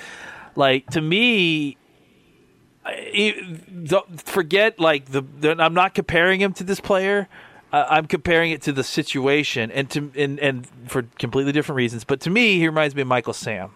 Like 0.57 0.88
to 0.88 1.01
me, 1.01 1.77
forget 4.18 4.80
like 4.80 5.06
the, 5.06 5.22
the, 5.22 5.56
I'm 5.60 5.74
not 5.74 5.94
comparing 5.94 6.42
him 6.42 6.54
to 6.54 6.63
this 6.63 6.80
player. 6.80 7.27
Uh, 7.74 7.86
I'm 7.89 8.06
comparing 8.06 8.51
it 8.51 8.62
to 8.63 8.72
the 8.72 8.84
situation, 8.84 9.72
and 9.72 9.89
to 9.92 10.12
and 10.15 10.39
and 10.39 10.68
for 10.88 11.04
completely 11.18 11.51
different 11.51 11.77
reasons. 11.77 12.04
But 12.04 12.22
to 12.22 12.30
me, 12.30 12.58
he 12.58 12.68
reminds 12.68 12.96
me 12.96 13.01
of 13.01 13.08
Michael 13.08 13.34
Sam 13.34 13.72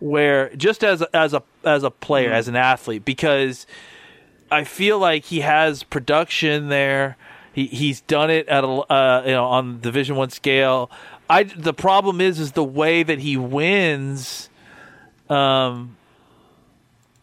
where 0.00 0.54
just 0.54 0.84
as 0.84 1.02
a, 1.02 1.16
as 1.16 1.34
a 1.34 1.42
as 1.64 1.82
a 1.82 1.90
player, 1.90 2.28
mm-hmm. 2.28 2.36
as 2.36 2.48
an 2.48 2.56
athlete, 2.56 3.04
because 3.04 3.66
I 4.50 4.64
feel 4.64 4.98
like 4.98 5.24
he 5.24 5.40
has 5.40 5.82
production 5.82 6.68
there. 6.68 7.16
He 7.52 7.66
he's 7.66 8.00
done 8.02 8.30
it 8.30 8.48
at 8.48 8.64
a 8.64 8.68
uh, 8.68 9.22
you 9.26 9.32
know 9.32 9.46
on 9.46 9.80
Division 9.80 10.16
One 10.16 10.30
scale. 10.30 10.90
I 11.28 11.44
the 11.44 11.74
problem 11.74 12.20
is 12.20 12.38
is 12.38 12.52
the 12.52 12.64
way 12.64 13.02
that 13.02 13.18
he 13.18 13.36
wins. 13.36 14.48
Um, 15.28 15.96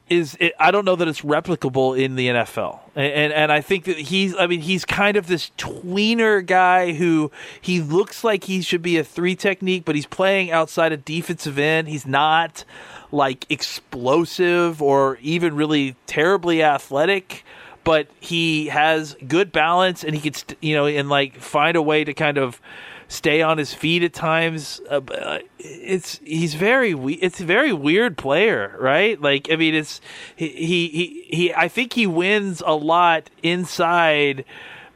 is 0.09 0.37
it, 0.39 0.53
I 0.59 0.71
don't 0.71 0.85
know 0.85 0.95
that 0.95 1.07
it's 1.07 1.21
replicable 1.21 1.99
in 1.99 2.15
the 2.15 2.27
NFL, 2.27 2.79
and, 2.95 3.11
and, 3.11 3.33
and 3.33 3.51
I 3.51 3.61
think 3.61 3.85
that 3.85 3.97
he's 3.97 4.35
I 4.35 4.47
mean 4.47 4.61
he's 4.61 4.85
kind 4.85 5.17
of 5.17 5.27
this 5.27 5.51
tweener 5.57 6.45
guy 6.45 6.93
who 6.93 7.31
he 7.59 7.81
looks 7.81 8.23
like 8.23 8.43
he 8.43 8.61
should 8.61 8.81
be 8.81 8.97
a 8.97 9.03
three 9.03 9.35
technique, 9.35 9.83
but 9.85 9.95
he's 9.95 10.05
playing 10.05 10.51
outside 10.51 10.91
a 10.91 10.97
defensive 10.97 11.57
end. 11.57 11.87
He's 11.87 12.05
not 12.05 12.63
like 13.11 13.45
explosive 13.49 14.81
or 14.81 15.17
even 15.21 15.55
really 15.55 15.95
terribly 16.05 16.61
athletic, 16.61 17.43
but 17.83 18.07
he 18.19 18.67
has 18.67 19.15
good 19.27 19.51
balance 19.51 20.03
and 20.03 20.13
he 20.13 20.21
could 20.21 20.35
st- 20.35 20.57
you 20.61 20.75
know 20.75 20.85
and 20.85 21.09
like 21.09 21.37
find 21.37 21.75
a 21.75 21.81
way 21.81 22.03
to 22.03 22.13
kind 22.13 22.37
of 22.37 22.61
stay 23.07 23.41
on 23.41 23.57
his 23.57 23.73
feet 23.73 24.03
at 24.03 24.13
times. 24.13 24.81
Uh, 24.89 25.01
uh 25.11 25.39
it's 25.59 26.19
he's 26.23 26.55
very 26.55 26.91
it's 27.15 27.39
a 27.39 27.45
very 27.45 27.73
weird 27.73 28.17
player, 28.17 28.75
right? 28.79 29.19
Like 29.19 29.51
I 29.51 29.55
mean, 29.55 29.75
it's 29.75 30.01
he 30.35 30.47
he 30.47 31.27
he. 31.29 31.53
I 31.53 31.67
think 31.67 31.93
he 31.93 32.07
wins 32.07 32.61
a 32.65 32.75
lot 32.75 33.29
inside. 33.43 34.45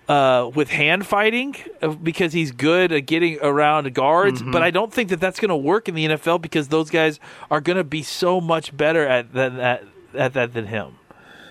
Uh, 0.07 0.49
with 0.55 0.69
hand 0.69 1.05
fighting 1.05 1.55
uh, 1.83 1.89
because 1.89 2.33
he's 2.33 2.51
good 2.51 2.91
at 2.91 3.01
getting 3.01 3.37
around 3.43 3.93
guards, 3.93 4.41
mm-hmm. 4.41 4.49
but 4.49 4.63
I 4.63 4.71
don't 4.71 4.91
think 4.91 5.11
that 5.11 5.19
that's 5.19 5.39
going 5.39 5.49
to 5.49 5.55
work 5.55 5.87
in 5.87 5.93
the 5.93 6.07
NFL 6.07 6.41
because 6.41 6.69
those 6.69 6.89
guys 6.89 7.19
are 7.51 7.61
going 7.61 7.77
to 7.77 7.83
be 7.83 8.01
so 8.01 8.41
much 8.41 8.75
better 8.75 9.05
at 9.07 9.33
that 9.33 9.53
at, 9.59 9.83
at 10.15 10.33
that 10.33 10.55
than 10.55 10.65
him. 10.65 10.95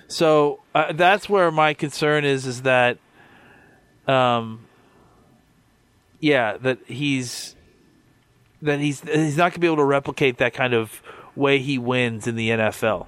So 0.08 0.64
uh, 0.74 0.92
that's 0.92 1.28
where 1.28 1.52
my 1.52 1.72
concern 1.72 2.24
is: 2.24 2.46
is 2.46 2.62
that 2.62 2.98
um, 4.08 4.66
yeah, 6.20 6.56
that 6.58 6.78
he's 6.87 7.54
that 8.62 8.80
he's 8.80 9.00
he's 9.00 9.37
not 9.37 9.44
going 9.44 9.52
to 9.52 9.60
be 9.60 9.66
able 9.66 9.76
to 9.76 9.84
replicate 9.84 10.38
that 10.38 10.54
kind 10.54 10.75
of 10.75 11.02
way 11.37 11.58
he 11.58 11.78
wins 11.78 12.26
in 12.26 12.34
the 12.37 12.50
NFL. 12.50 13.06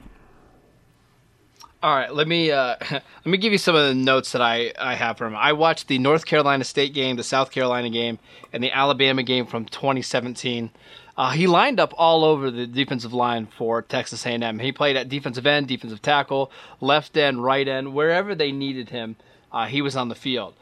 All 1.82 1.94
right, 1.94 2.14
let 2.14 2.28
me 2.28 2.50
uh, 2.50 2.76
let 2.90 3.26
me 3.26 3.38
give 3.38 3.52
you 3.52 3.58
some 3.58 3.74
of 3.74 3.86
the 3.86 3.94
notes 3.94 4.32
that 4.32 4.42
I, 4.42 4.72
I 4.78 4.94
have 4.94 5.16
from 5.16 5.32
him. 5.32 5.38
I 5.40 5.52
watched 5.54 5.88
the 5.88 5.98
North 5.98 6.26
Carolina 6.26 6.64
State 6.64 6.92
game, 6.92 7.16
the 7.16 7.24
South 7.24 7.50
Carolina 7.50 7.88
game, 7.90 8.18
and 8.52 8.62
the 8.62 8.70
Alabama 8.70 9.22
game 9.22 9.46
from 9.46 9.64
2017. 9.64 10.70
Uh, 11.16 11.30
he 11.30 11.46
lined 11.46 11.80
up 11.80 11.92
all 11.98 12.24
over 12.24 12.50
the 12.50 12.66
defensive 12.66 13.12
line 13.12 13.46
for 13.46 13.82
Texas 13.82 14.24
A&M. 14.24 14.58
He 14.58 14.72
played 14.72 14.96
at 14.96 15.08
defensive 15.08 15.46
end, 15.46 15.68
defensive 15.68 16.00
tackle, 16.00 16.50
left 16.80 17.16
end, 17.16 17.44
right 17.44 17.66
end, 17.66 17.92
wherever 17.92 18.34
they 18.34 18.52
needed 18.52 18.88
him. 18.88 19.16
Uh, 19.52 19.66
he 19.66 19.82
was 19.82 19.96
on 19.96 20.08
the 20.08 20.14
field. 20.14 20.54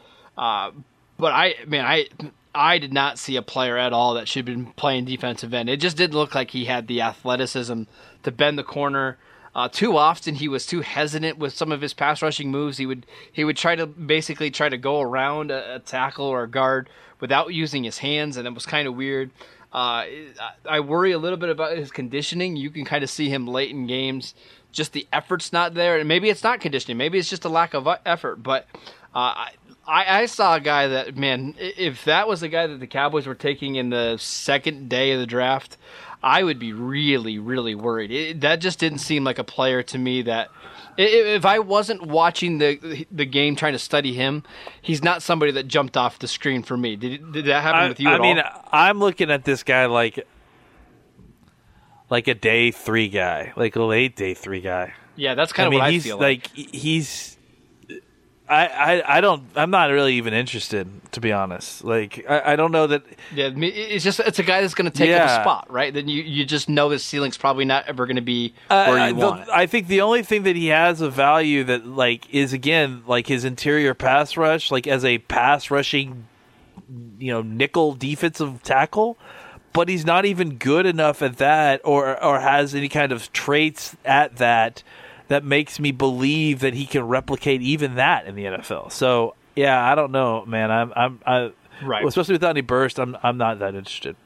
But 1.18 1.32
I, 1.32 1.54
man, 1.66 1.84
I 1.84 2.06
I 2.54 2.78
did 2.78 2.92
not 2.92 3.18
see 3.18 3.36
a 3.36 3.42
player 3.42 3.76
at 3.76 3.92
all 3.92 4.14
that 4.14 4.28
should 4.28 4.48
have 4.48 4.56
been 4.56 4.72
playing 4.72 5.04
defensive 5.04 5.52
end. 5.52 5.68
It 5.68 5.78
just 5.80 5.96
didn't 5.96 6.16
look 6.16 6.34
like 6.34 6.50
he 6.50 6.64
had 6.64 6.86
the 6.86 7.02
athleticism 7.02 7.82
to 8.22 8.32
bend 8.32 8.58
the 8.58 8.64
corner. 8.64 9.18
Uh, 9.54 9.68
too 9.68 9.96
often 9.96 10.36
he 10.36 10.48
was 10.48 10.66
too 10.66 10.82
hesitant 10.82 11.38
with 11.38 11.54
some 11.54 11.72
of 11.72 11.80
his 11.80 11.94
pass 11.94 12.22
rushing 12.22 12.50
moves. 12.50 12.78
He 12.78 12.86
would 12.86 13.06
he 13.32 13.44
would 13.44 13.56
try 13.56 13.74
to 13.74 13.86
basically 13.86 14.50
try 14.50 14.68
to 14.68 14.78
go 14.78 15.00
around 15.00 15.50
a, 15.50 15.76
a 15.76 15.78
tackle 15.80 16.26
or 16.26 16.44
a 16.44 16.48
guard 16.48 16.88
without 17.20 17.52
using 17.52 17.84
his 17.84 17.98
hands, 17.98 18.36
and 18.36 18.46
it 18.46 18.54
was 18.54 18.66
kind 18.66 18.86
of 18.86 18.94
weird. 18.94 19.30
Uh, 19.72 20.04
I 20.68 20.80
worry 20.80 21.12
a 21.12 21.18
little 21.18 21.36
bit 21.36 21.50
about 21.50 21.76
his 21.76 21.90
conditioning. 21.90 22.56
You 22.56 22.70
can 22.70 22.84
kind 22.84 23.04
of 23.04 23.10
see 23.10 23.28
him 23.28 23.46
late 23.46 23.70
in 23.70 23.86
games, 23.86 24.34
just 24.72 24.92
the 24.92 25.06
effort's 25.12 25.52
not 25.52 25.74
there, 25.74 25.98
and 25.98 26.08
maybe 26.08 26.30
it's 26.30 26.42
not 26.42 26.60
conditioning. 26.60 26.96
Maybe 26.96 27.18
it's 27.18 27.28
just 27.28 27.44
a 27.44 27.50
lack 27.50 27.74
of 27.74 27.86
effort. 28.06 28.42
But 28.42 28.66
uh, 29.14 29.46
I, 29.88 30.20
I 30.20 30.26
saw 30.26 30.56
a 30.56 30.60
guy 30.60 30.86
that 30.88 31.16
man, 31.16 31.54
if 31.58 32.04
that 32.04 32.28
was 32.28 32.40
the 32.40 32.48
guy 32.48 32.66
that 32.66 32.78
the 32.78 32.86
Cowboys 32.86 33.26
were 33.26 33.34
taking 33.34 33.76
in 33.76 33.88
the 33.88 34.18
second 34.18 34.88
day 34.90 35.12
of 35.12 35.20
the 35.20 35.26
draft, 35.26 35.78
I 36.22 36.42
would 36.42 36.58
be 36.58 36.72
really, 36.72 37.38
really 37.38 37.74
worried. 37.74 38.10
It, 38.10 38.40
that 38.42 38.56
just 38.56 38.78
didn't 38.78 38.98
seem 38.98 39.24
like 39.24 39.38
a 39.38 39.44
player 39.44 39.82
to 39.84 39.98
me 39.98 40.22
that 40.22 40.50
if 40.98 41.46
I 41.46 41.60
wasn't 41.60 42.02
watching 42.02 42.58
the 42.58 43.06
the 43.10 43.24
game 43.24 43.56
trying 43.56 43.72
to 43.72 43.78
study 43.78 44.12
him, 44.12 44.42
he's 44.82 45.02
not 45.02 45.22
somebody 45.22 45.52
that 45.52 45.68
jumped 45.68 45.96
off 45.96 46.18
the 46.18 46.28
screen 46.28 46.62
for 46.62 46.76
me. 46.76 46.96
Did 46.96 47.32
did 47.32 47.46
that 47.46 47.62
happen 47.62 47.80
I, 47.80 47.88
with 47.88 48.00
you? 48.00 48.10
I 48.10 48.18
mean, 48.18 48.40
all? 48.40 48.68
I'm 48.70 48.98
looking 48.98 49.30
at 49.30 49.44
this 49.44 49.62
guy 49.62 49.86
like 49.86 50.26
like 52.10 52.28
a 52.28 52.34
day 52.34 52.72
three 52.72 53.08
guy, 53.08 53.54
like 53.56 53.76
a 53.76 53.82
late 53.82 54.16
day 54.16 54.34
three 54.34 54.60
guy. 54.60 54.92
Yeah, 55.16 55.34
that's 55.34 55.52
kind 55.52 55.64
I 55.64 55.66
of 55.68 55.70
mean, 55.70 55.80
what 55.80 55.88
I 55.88 55.98
feel 55.98 56.18
like. 56.18 56.50
like. 56.56 56.74
He's 56.74 57.37
I, 58.48 58.66
I, 58.66 59.18
I 59.18 59.20
don't 59.20 59.44
I'm 59.56 59.70
not 59.70 59.90
really 59.90 60.14
even 60.14 60.32
interested 60.32 60.88
to 61.12 61.20
be 61.20 61.32
honest. 61.32 61.84
Like 61.84 62.24
I, 62.28 62.52
I 62.52 62.56
don't 62.56 62.72
know 62.72 62.86
that. 62.86 63.02
Yeah, 63.34 63.50
it's 63.54 64.04
just 64.04 64.20
it's 64.20 64.38
a 64.38 64.42
guy 64.42 64.60
that's 64.60 64.74
going 64.74 64.90
to 64.90 64.96
take 64.96 65.10
yeah. 65.10 65.24
up 65.24 65.40
a 65.40 65.42
spot, 65.42 65.70
right? 65.70 65.92
Then 65.92 66.08
you, 66.08 66.22
you 66.22 66.44
just 66.44 66.68
know 66.68 66.90
his 66.90 67.04
ceiling's 67.04 67.36
probably 67.36 67.64
not 67.64 67.86
ever 67.86 68.06
going 68.06 68.16
to 68.16 68.22
be 68.22 68.54
uh, 68.70 68.86
where 68.86 69.08
you 69.08 69.14
the, 69.14 69.26
want. 69.26 69.42
It. 69.42 69.48
I 69.50 69.66
think 69.66 69.88
the 69.88 70.00
only 70.00 70.22
thing 70.22 70.44
that 70.44 70.56
he 70.56 70.68
has 70.68 71.00
of 71.00 71.12
value 71.12 71.64
that 71.64 71.86
like 71.86 72.32
is 72.32 72.52
again 72.52 73.02
like 73.06 73.26
his 73.26 73.44
interior 73.44 73.94
pass 73.94 74.36
rush, 74.36 74.70
like 74.70 74.86
as 74.86 75.04
a 75.04 75.18
pass 75.18 75.70
rushing, 75.70 76.26
you 77.18 77.32
know, 77.32 77.42
nickel 77.42 77.94
defensive 77.94 78.62
tackle. 78.62 79.18
But 79.74 79.88
he's 79.88 80.06
not 80.06 80.24
even 80.24 80.56
good 80.56 80.86
enough 80.86 81.20
at 81.20 81.36
that, 81.36 81.82
or 81.84 82.22
or 82.24 82.40
has 82.40 82.74
any 82.74 82.88
kind 82.88 83.12
of 83.12 83.30
traits 83.32 83.94
at 84.04 84.36
that 84.36 84.82
that 85.28 85.44
makes 85.44 85.78
me 85.78 85.92
believe 85.92 86.60
that 86.60 86.74
he 86.74 86.86
can 86.86 87.06
replicate 87.06 87.62
even 87.62 87.94
that 87.94 88.26
in 88.26 88.34
the 88.34 88.44
NFL. 88.44 88.90
So 88.92 89.34
yeah, 89.54 89.90
I 89.90 89.94
don't 89.94 90.12
know, 90.12 90.44
man. 90.46 90.70
I'm 90.70 90.92
I'm 90.94 91.20
I 91.24 91.52
right, 91.82 92.04
especially 92.04 92.34
without 92.34 92.50
any 92.50 92.60
burst. 92.60 92.98
I'm 92.98 93.16
I'm 93.22 93.38
not 93.38 93.58
that 93.60 93.74
interested. 93.74 94.16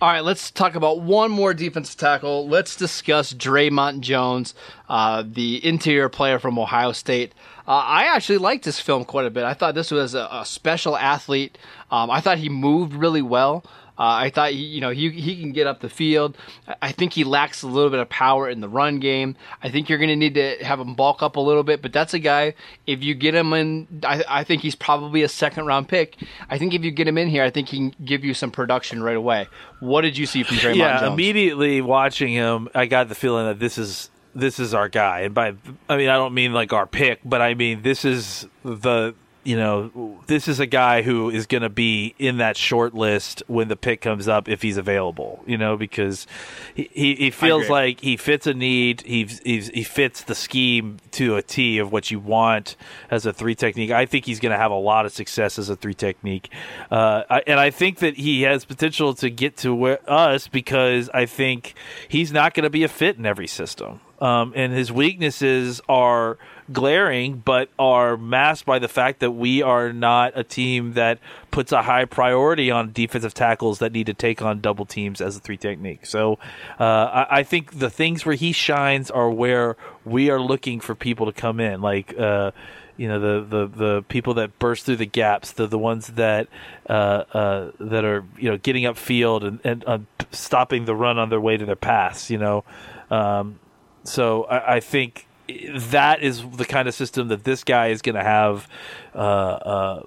All 0.00 0.08
right, 0.08 0.24
let's 0.24 0.50
talk 0.50 0.74
about 0.74 1.00
one 1.00 1.30
more 1.30 1.54
defensive 1.54 1.96
tackle. 1.96 2.48
Let's 2.48 2.74
discuss 2.74 3.32
Dre'Mont 3.32 4.00
Jones, 4.00 4.52
uh, 4.88 5.22
the 5.24 5.64
interior 5.64 6.08
player 6.08 6.40
from 6.40 6.58
Ohio 6.58 6.90
State. 6.90 7.32
Uh, 7.68 7.84
I 7.86 8.04
actually 8.06 8.38
liked 8.38 8.64
this 8.64 8.80
film 8.80 9.04
quite 9.04 9.26
a 9.26 9.30
bit. 9.30 9.44
I 9.44 9.54
thought 9.54 9.76
this 9.76 9.92
was 9.92 10.14
a, 10.14 10.28
a 10.32 10.44
special 10.44 10.96
athlete. 10.96 11.56
Um, 11.92 12.10
I 12.10 12.20
thought 12.20 12.38
he 12.38 12.48
moved 12.48 12.94
really 12.94 13.22
well. 13.22 13.64
Uh, 13.98 14.24
I 14.24 14.30
thought 14.30 14.52
he, 14.52 14.58
you 14.58 14.80
know 14.80 14.90
he 14.90 15.10
he 15.10 15.40
can 15.40 15.52
get 15.52 15.66
up 15.66 15.80
the 15.80 15.88
field. 15.88 16.36
I 16.80 16.92
think 16.92 17.12
he 17.12 17.24
lacks 17.24 17.62
a 17.62 17.66
little 17.66 17.90
bit 17.90 18.00
of 18.00 18.08
power 18.08 18.48
in 18.48 18.60
the 18.60 18.68
run 18.68 19.00
game. 19.00 19.36
I 19.62 19.70
think 19.70 19.88
you're 19.88 19.98
going 19.98 20.08
to 20.08 20.16
need 20.16 20.34
to 20.34 20.56
have 20.64 20.80
him 20.80 20.94
bulk 20.94 21.22
up 21.22 21.36
a 21.36 21.40
little 21.40 21.62
bit. 21.62 21.82
But 21.82 21.92
that's 21.92 22.14
a 22.14 22.18
guy. 22.18 22.54
If 22.86 23.02
you 23.02 23.14
get 23.14 23.34
him 23.34 23.52
in, 23.52 24.02
I, 24.04 24.24
I 24.28 24.44
think 24.44 24.62
he's 24.62 24.74
probably 24.74 25.22
a 25.22 25.28
second 25.28 25.66
round 25.66 25.88
pick. 25.88 26.16
I 26.48 26.58
think 26.58 26.74
if 26.74 26.82
you 26.82 26.90
get 26.90 27.06
him 27.06 27.18
in 27.18 27.28
here, 27.28 27.44
I 27.44 27.50
think 27.50 27.68
he 27.68 27.76
can 27.76 27.94
give 28.04 28.24
you 28.24 28.34
some 28.34 28.50
production 28.50 29.02
right 29.02 29.16
away. 29.16 29.48
What 29.80 30.02
did 30.02 30.16
you 30.16 30.26
see 30.26 30.42
from 30.42 30.56
Dre'Mont 30.56 30.76
yeah, 30.76 31.00
Jones? 31.00 31.12
immediately 31.12 31.80
watching 31.80 32.32
him, 32.32 32.68
I 32.74 32.86
got 32.86 33.08
the 33.08 33.14
feeling 33.14 33.46
that 33.46 33.58
this 33.58 33.78
is 33.78 34.10
this 34.34 34.58
is 34.58 34.74
our 34.74 34.88
guy. 34.88 35.20
And 35.20 35.34
by 35.34 35.54
I 35.88 35.96
mean 35.96 36.08
I 36.08 36.16
don't 36.16 36.34
mean 36.34 36.52
like 36.52 36.72
our 36.72 36.86
pick, 36.86 37.20
but 37.24 37.42
I 37.42 37.54
mean 37.54 37.82
this 37.82 38.04
is 38.04 38.46
the 38.64 39.14
you 39.44 39.56
know, 39.56 40.20
this 40.26 40.48
is 40.48 40.60
a 40.60 40.66
guy 40.66 41.02
who 41.02 41.30
is 41.30 41.46
going 41.46 41.62
to 41.62 41.68
be 41.68 42.14
in 42.18 42.38
that 42.38 42.56
short 42.56 42.94
list 42.94 43.42
when 43.46 43.68
the 43.68 43.76
pick 43.76 44.00
comes 44.00 44.28
up 44.28 44.48
if 44.48 44.62
he's 44.62 44.76
available. 44.76 45.42
You 45.46 45.58
know, 45.58 45.76
because 45.76 46.26
he 46.74 46.88
he, 46.92 47.14
he 47.16 47.30
feels 47.30 47.68
like 47.68 48.00
he 48.00 48.16
fits 48.16 48.46
a 48.46 48.54
need. 48.54 49.02
He 49.02 49.24
he 49.24 49.82
fits 49.82 50.22
the 50.22 50.34
scheme 50.34 50.98
to 51.12 51.36
a 51.36 51.42
T 51.42 51.78
of 51.78 51.92
what 51.92 52.10
you 52.10 52.20
want 52.20 52.76
as 53.10 53.26
a 53.26 53.32
three 53.32 53.54
technique. 53.54 53.90
I 53.90 54.06
think 54.06 54.24
he's 54.26 54.40
going 54.40 54.52
to 54.52 54.58
have 54.58 54.70
a 54.70 54.76
lot 54.76 55.06
of 55.06 55.12
success 55.12 55.58
as 55.58 55.68
a 55.68 55.76
three 55.76 55.94
technique, 55.94 56.50
uh, 56.90 57.22
I, 57.28 57.42
and 57.46 57.58
I 57.58 57.70
think 57.70 57.98
that 57.98 58.16
he 58.16 58.42
has 58.42 58.64
potential 58.64 59.14
to 59.14 59.30
get 59.30 59.56
to 59.58 59.74
where, 59.74 59.98
us 60.10 60.48
because 60.48 61.10
I 61.12 61.26
think 61.26 61.74
he's 62.08 62.32
not 62.32 62.54
going 62.54 62.64
to 62.64 62.70
be 62.70 62.84
a 62.84 62.88
fit 62.88 63.16
in 63.16 63.26
every 63.26 63.46
system. 63.46 64.00
Um, 64.22 64.52
and 64.54 64.72
his 64.72 64.92
weaknesses 64.92 65.80
are 65.88 66.38
glaring, 66.72 67.42
but 67.44 67.70
are 67.76 68.16
masked 68.16 68.64
by 68.64 68.78
the 68.78 68.86
fact 68.86 69.18
that 69.18 69.32
we 69.32 69.62
are 69.62 69.92
not 69.92 70.38
a 70.38 70.44
team 70.44 70.92
that 70.92 71.18
puts 71.50 71.72
a 71.72 71.82
high 71.82 72.04
priority 72.04 72.70
on 72.70 72.92
defensive 72.92 73.34
tackles 73.34 73.80
that 73.80 73.90
need 73.90 74.06
to 74.06 74.14
take 74.14 74.40
on 74.40 74.60
double 74.60 74.86
teams 74.86 75.20
as 75.20 75.36
a 75.36 75.40
three 75.40 75.56
technique. 75.56 76.06
So 76.06 76.38
uh, 76.78 76.84
I, 76.84 77.26
I, 77.38 77.42
think 77.42 77.80
the 77.80 77.90
things 77.90 78.24
where 78.24 78.36
he 78.36 78.52
shines 78.52 79.10
are 79.10 79.28
where 79.28 79.76
we 80.04 80.30
are 80.30 80.40
looking 80.40 80.78
for 80.78 80.94
people 80.94 81.26
to 81.26 81.32
come 81.32 81.58
in, 81.58 81.80
like. 81.80 82.16
Uh, 82.16 82.52
you 82.94 83.08
know 83.08 83.18
the, 83.18 83.46
the, 83.48 83.66
the 83.66 84.02
people 84.08 84.34
that 84.34 84.58
burst 84.58 84.84
through 84.84 84.96
the 84.96 85.06
gaps, 85.06 85.52
the 85.52 85.66
the 85.66 85.78
ones 85.78 86.08
that 86.08 86.46
uh, 86.90 87.24
uh, 87.32 87.70
that 87.80 88.04
are 88.04 88.22
you 88.36 88.50
know 88.50 88.58
getting 88.58 88.84
upfield 88.84 89.44
and 89.44 89.60
and 89.64 89.84
uh, 89.86 89.98
stopping 90.30 90.84
the 90.84 90.94
run 90.94 91.18
on 91.18 91.30
their 91.30 91.40
way 91.40 91.56
to 91.56 91.64
their 91.64 91.74
pass. 91.74 92.28
You 92.28 92.36
know, 92.36 92.64
um, 93.10 93.58
so 94.04 94.44
I, 94.44 94.76
I, 94.76 94.80
think 94.80 95.26
that 95.48 96.22
is 96.22 96.44
the 96.50 96.64
kind 96.64 96.88
of 96.88 96.94
system 96.94 97.28
that 97.28 97.44
this 97.44 97.64
guy 97.64 97.88
is 97.88 98.02
going 98.02 98.14
to 98.14 98.22
have 98.22 98.68
uh, 99.14 99.18
uh, 99.18 100.02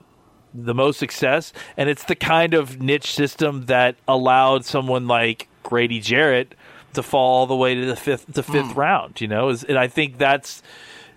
the 0.53 0.73
most 0.73 0.99
success, 0.99 1.53
and 1.77 1.89
it's 1.89 2.03
the 2.03 2.15
kind 2.15 2.53
of 2.53 2.81
niche 2.81 3.13
system 3.13 3.65
that 3.65 3.95
allowed 4.07 4.65
someone 4.65 5.07
like 5.07 5.47
Grady 5.63 5.99
Jarrett 5.99 6.55
to 6.93 7.03
fall 7.03 7.39
all 7.39 7.47
the 7.47 7.55
way 7.55 7.75
to 7.75 7.85
the 7.85 7.95
fifth 7.95 8.33
to 8.33 8.43
fifth 8.43 8.73
mm. 8.73 8.75
round. 8.75 9.21
You 9.21 9.27
know, 9.27 9.49
and 9.49 9.77
I 9.77 9.87
think 9.87 10.17
that's 10.17 10.61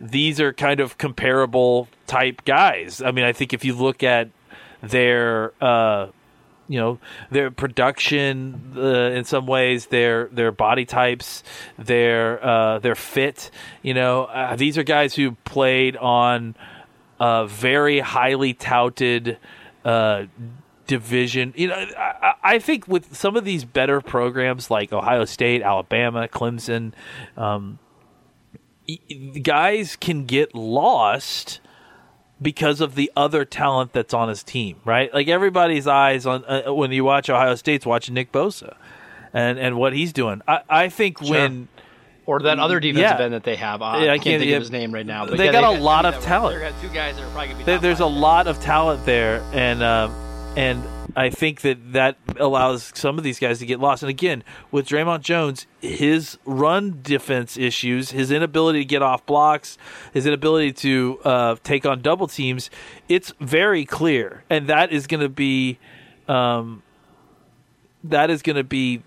these 0.01 0.41
are 0.41 0.53
kind 0.53 0.81
of 0.81 0.99
comparable 0.99 1.89
type 2.07 2.45
guys. 2.45 3.03
I 3.03 3.11
mean, 3.11 3.25
I 3.25 3.33
think 3.33 3.53
if 3.53 3.65
you 3.65 3.75
look 3.75 4.03
at 4.03 4.31
their 4.83 5.53
uh, 5.61 6.09
you 6.69 6.79
know 6.79 6.99
their 7.31 7.51
production 7.51 8.73
uh, 8.77 9.11
in 9.11 9.25
some 9.25 9.47
ways 9.47 9.87
their 9.87 10.27
their 10.27 10.53
body 10.53 10.85
types 10.85 11.43
their 11.79 12.45
uh, 12.45 12.79
their 12.79 12.95
fit 12.95 13.51
you 13.83 13.95
know 13.95 14.25
uh, 14.25 14.55
these 14.55 14.77
are 14.79 14.83
guys 14.83 15.15
who 15.15 15.33
played 15.45 15.97
on 15.97 16.55
a 17.21 17.47
very 17.47 18.01
highly 18.01 18.55
touted 18.55 19.39
uh, 19.85 20.25
division. 20.87 21.53
You 21.57 21.69
know 21.69 21.75
I, 21.75 22.35
I, 22.43 22.59
think 22.59 22.89
with 22.89 23.17
some 23.17 23.37
of 23.37 23.45
these 23.45 23.65
better 23.65 24.01
programs 24.01 24.71
like 24.71 24.93
Ohio 24.93 25.25
State 25.25 25.63
Alabama 25.63 26.29
Clemson 26.29 26.93
um, 27.37 27.79
guys 29.43 29.97
can 29.97 30.25
get 30.25 30.55
lost 30.55 31.61
because 32.41 32.81
of 32.81 32.95
the 32.95 33.11
other 33.17 33.45
talent 33.45 33.93
that's 33.93 34.15
on 34.15 34.29
his 34.29 34.43
team, 34.43 34.77
right? 34.85 35.13
Like 35.13 35.29
everybody's 35.29 35.87
eyes 35.87 36.27
on 36.27 36.45
uh, 36.45 36.73
when 36.73 36.93
you 36.93 37.05
watch 37.05 37.29
Ohio 37.29 37.55
State's 37.55 37.85
watching 37.85 38.15
Nick 38.15 38.33
Bosa 38.33 38.77
and 39.33 39.59
and 39.59 39.77
what 39.77 39.93
he's 39.93 40.13
doing. 40.13 40.43
I, 40.47 40.61
I 40.69 40.89
think 40.89 41.19
sure. 41.19 41.31
when 41.31 41.69
or 42.27 42.41
that 42.41 42.59
other 42.59 42.79
defensive 42.79 43.19
yeah. 43.19 43.25
end 43.25 43.33
that 43.33 43.45
they 43.45 43.57
have. 43.57 43.81
Uh, 43.81 44.01
yeah, 44.01 44.13
I, 44.13 44.19
can't, 44.19 44.23
can't 44.23 44.41
think 44.41 44.51
yeah, 44.51 44.57
of 44.57 44.63
his 44.63 44.71
name 44.71 44.93
right 44.93 45.07
now. 45.07 45.25
But 45.25 45.39
they 45.39 45.47
yeah, 45.47 45.53
got 45.53 45.79
a 45.79 45.81
lot 45.81 46.05
of 46.05 46.21
talent. 46.23 46.75
two 46.83 46.89
guys 46.89 47.17
that 47.17 47.25
are 47.25 47.31
probably 47.31 47.49
gonna 47.49 47.59
be. 47.59 47.65
There, 47.65 47.79
there's 47.79 48.01
a 48.01 48.07
lot 48.07 48.47
of 48.47 48.61
talent 48.61 49.07
there, 49.07 49.43
and 49.53 49.83
uh, 49.83 50.11
and 50.55 50.83
I 51.19 51.31
think 51.31 51.63
that 51.63 51.95
that 51.95 52.17
allows 52.37 52.93
some 52.95 53.19
of 53.19 53.25
these 53.25 53.41
guys 53.41 53.59
to 53.59 53.67
get 53.67 53.81
lost. 53.81 54.05
And 54.05 54.11
again, 54.11 54.45
with 54.71 54.87
Dre'Mont 54.87 55.23
Jones, 55.23 55.67
his 55.81 56.39
run 56.45 57.01
defense 57.03 57.57
issues, 57.57 58.13
his 58.13 58.31
inability 58.31 58.79
to 58.79 58.85
get 58.85 59.03
off 59.03 59.27
blocks, 59.27 59.79
his 60.15 60.27
inability 60.27 60.73
to 60.75 61.19
uh, 61.25 61.57
take 61.65 61.85
on 61.85 62.03
double 62.03 62.29
teams, 62.29 62.71
it's 63.09 63.33
very 63.41 63.85
clear, 63.85 64.45
and 64.49 64.69
that 64.69 64.93
is 64.93 65.09
going 65.09 65.21
to 65.21 65.29
be, 65.29 65.81
um, 66.29 66.85
that 68.05 68.31
is 68.31 68.41
going 68.41 68.55
to 68.55 68.63
be 68.63 69.03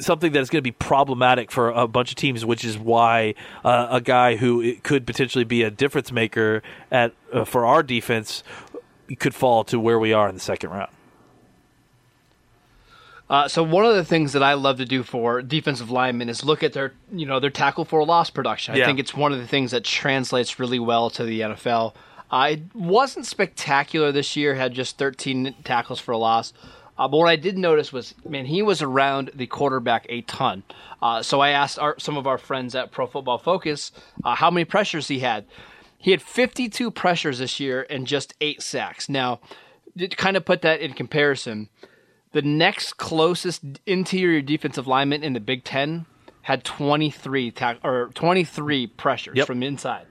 something 0.00 0.32
that 0.32 0.40
is 0.40 0.50
going 0.50 0.58
to 0.58 0.62
be 0.62 0.72
problematic 0.72 1.50
for 1.50 1.70
a 1.70 1.88
bunch 1.88 2.10
of 2.10 2.16
teams, 2.16 2.44
which 2.44 2.64
is 2.64 2.78
why 2.78 3.34
uh, 3.64 3.88
a 3.90 4.00
guy 4.00 4.36
who 4.36 4.76
could 4.76 5.06
potentially 5.06 5.44
be 5.44 5.62
a 5.62 5.70
difference 5.70 6.12
maker 6.12 6.62
at 6.90 7.12
uh, 7.32 7.44
for 7.44 7.64
our 7.64 7.82
defense 7.82 8.42
could 9.16 9.34
fall 9.34 9.64
to 9.64 9.78
where 9.78 9.98
we 9.98 10.12
are 10.12 10.28
in 10.28 10.34
the 10.34 10.40
second 10.40 10.70
round. 10.70 10.90
Uh, 13.30 13.46
so 13.46 13.62
one 13.62 13.84
of 13.84 13.94
the 13.94 14.04
things 14.04 14.32
that 14.32 14.42
I 14.42 14.54
love 14.54 14.78
to 14.78 14.86
do 14.86 15.02
for 15.02 15.42
defensive 15.42 15.90
linemen 15.90 16.30
is 16.30 16.44
look 16.44 16.62
at 16.62 16.72
their, 16.72 16.94
you 17.12 17.26
know, 17.26 17.40
their 17.40 17.50
tackle 17.50 17.84
for 17.84 18.02
loss 18.04 18.30
production. 18.30 18.74
I 18.74 18.78
yeah. 18.78 18.86
think 18.86 18.98
it's 18.98 19.14
one 19.14 19.32
of 19.32 19.38
the 19.38 19.46
things 19.46 19.72
that 19.72 19.84
translates 19.84 20.58
really 20.58 20.78
well 20.78 21.10
to 21.10 21.24
the 21.24 21.40
NFL. 21.40 21.94
Uh, 22.30 22.48
it 22.52 22.74
wasn't 22.74 23.26
spectacular 23.26 24.12
this 24.12 24.34
year; 24.36 24.54
had 24.54 24.72
just 24.72 24.96
13 24.98 25.54
tackles 25.64 26.00
for 26.00 26.12
a 26.12 26.18
loss. 26.18 26.52
Uh, 26.98 27.06
but 27.06 27.18
what 27.18 27.28
I 27.28 27.36
did 27.36 27.56
notice 27.56 27.92
was, 27.92 28.14
man, 28.28 28.44
he 28.44 28.60
was 28.60 28.82
around 28.82 29.30
the 29.34 29.46
quarterback 29.46 30.06
a 30.08 30.22
ton. 30.22 30.64
Uh, 31.00 31.22
so 31.22 31.40
I 31.40 31.50
asked 31.50 31.78
our, 31.78 31.96
some 31.98 32.16
of 32.16 32.26
our 32.26 32.38
friends 32.38 32.74
at 32.74 32.90
Pro 32.90 33.06
Football 33.06 33.38
Focus 33.38 33.92
uh, 34.24 34.34
how 34.34 34.50
many 34.50 34.64
pressures 34.64 35.06
he 35.06 35.20
had. 35.20 35.44
He 35.98 36.12
had 36.12 36.22
52 36.22 36.90
pressures 36.90 37.38
this 37.40 37.58
year 37.58 37.86
and 37.90 38.06
just 38.06 38.34
eight 38.40 38.62
sacks. 38.62 39.08
Now, 39.08 39.40
to 39.98 40.08
kind 40.08 40.36
of 40.36 40.44
put 40.44 40.62
that 40.62 40.80
in 40.80 40.92
comparison, 40.94 41.68
the 42.32 42.42
next 42.42 42.96
closest 42.96 43.62
interior 43.84 44.40
defensive 44.40 44.86
lineman 44.86 45.24
in 45.24 45.32
the 45.32 45.40
Big 45.40 45.64
Ten 45.64 46.06
had 46.42 46.64
23 46.64 47.50
ta- 47.50 47.76
or 47.82 48.10
23 48.14 48.86
pressures 48.86 49.36
yep. 49.36 49.46
from 49.46 49.62
inside 49.62 50.06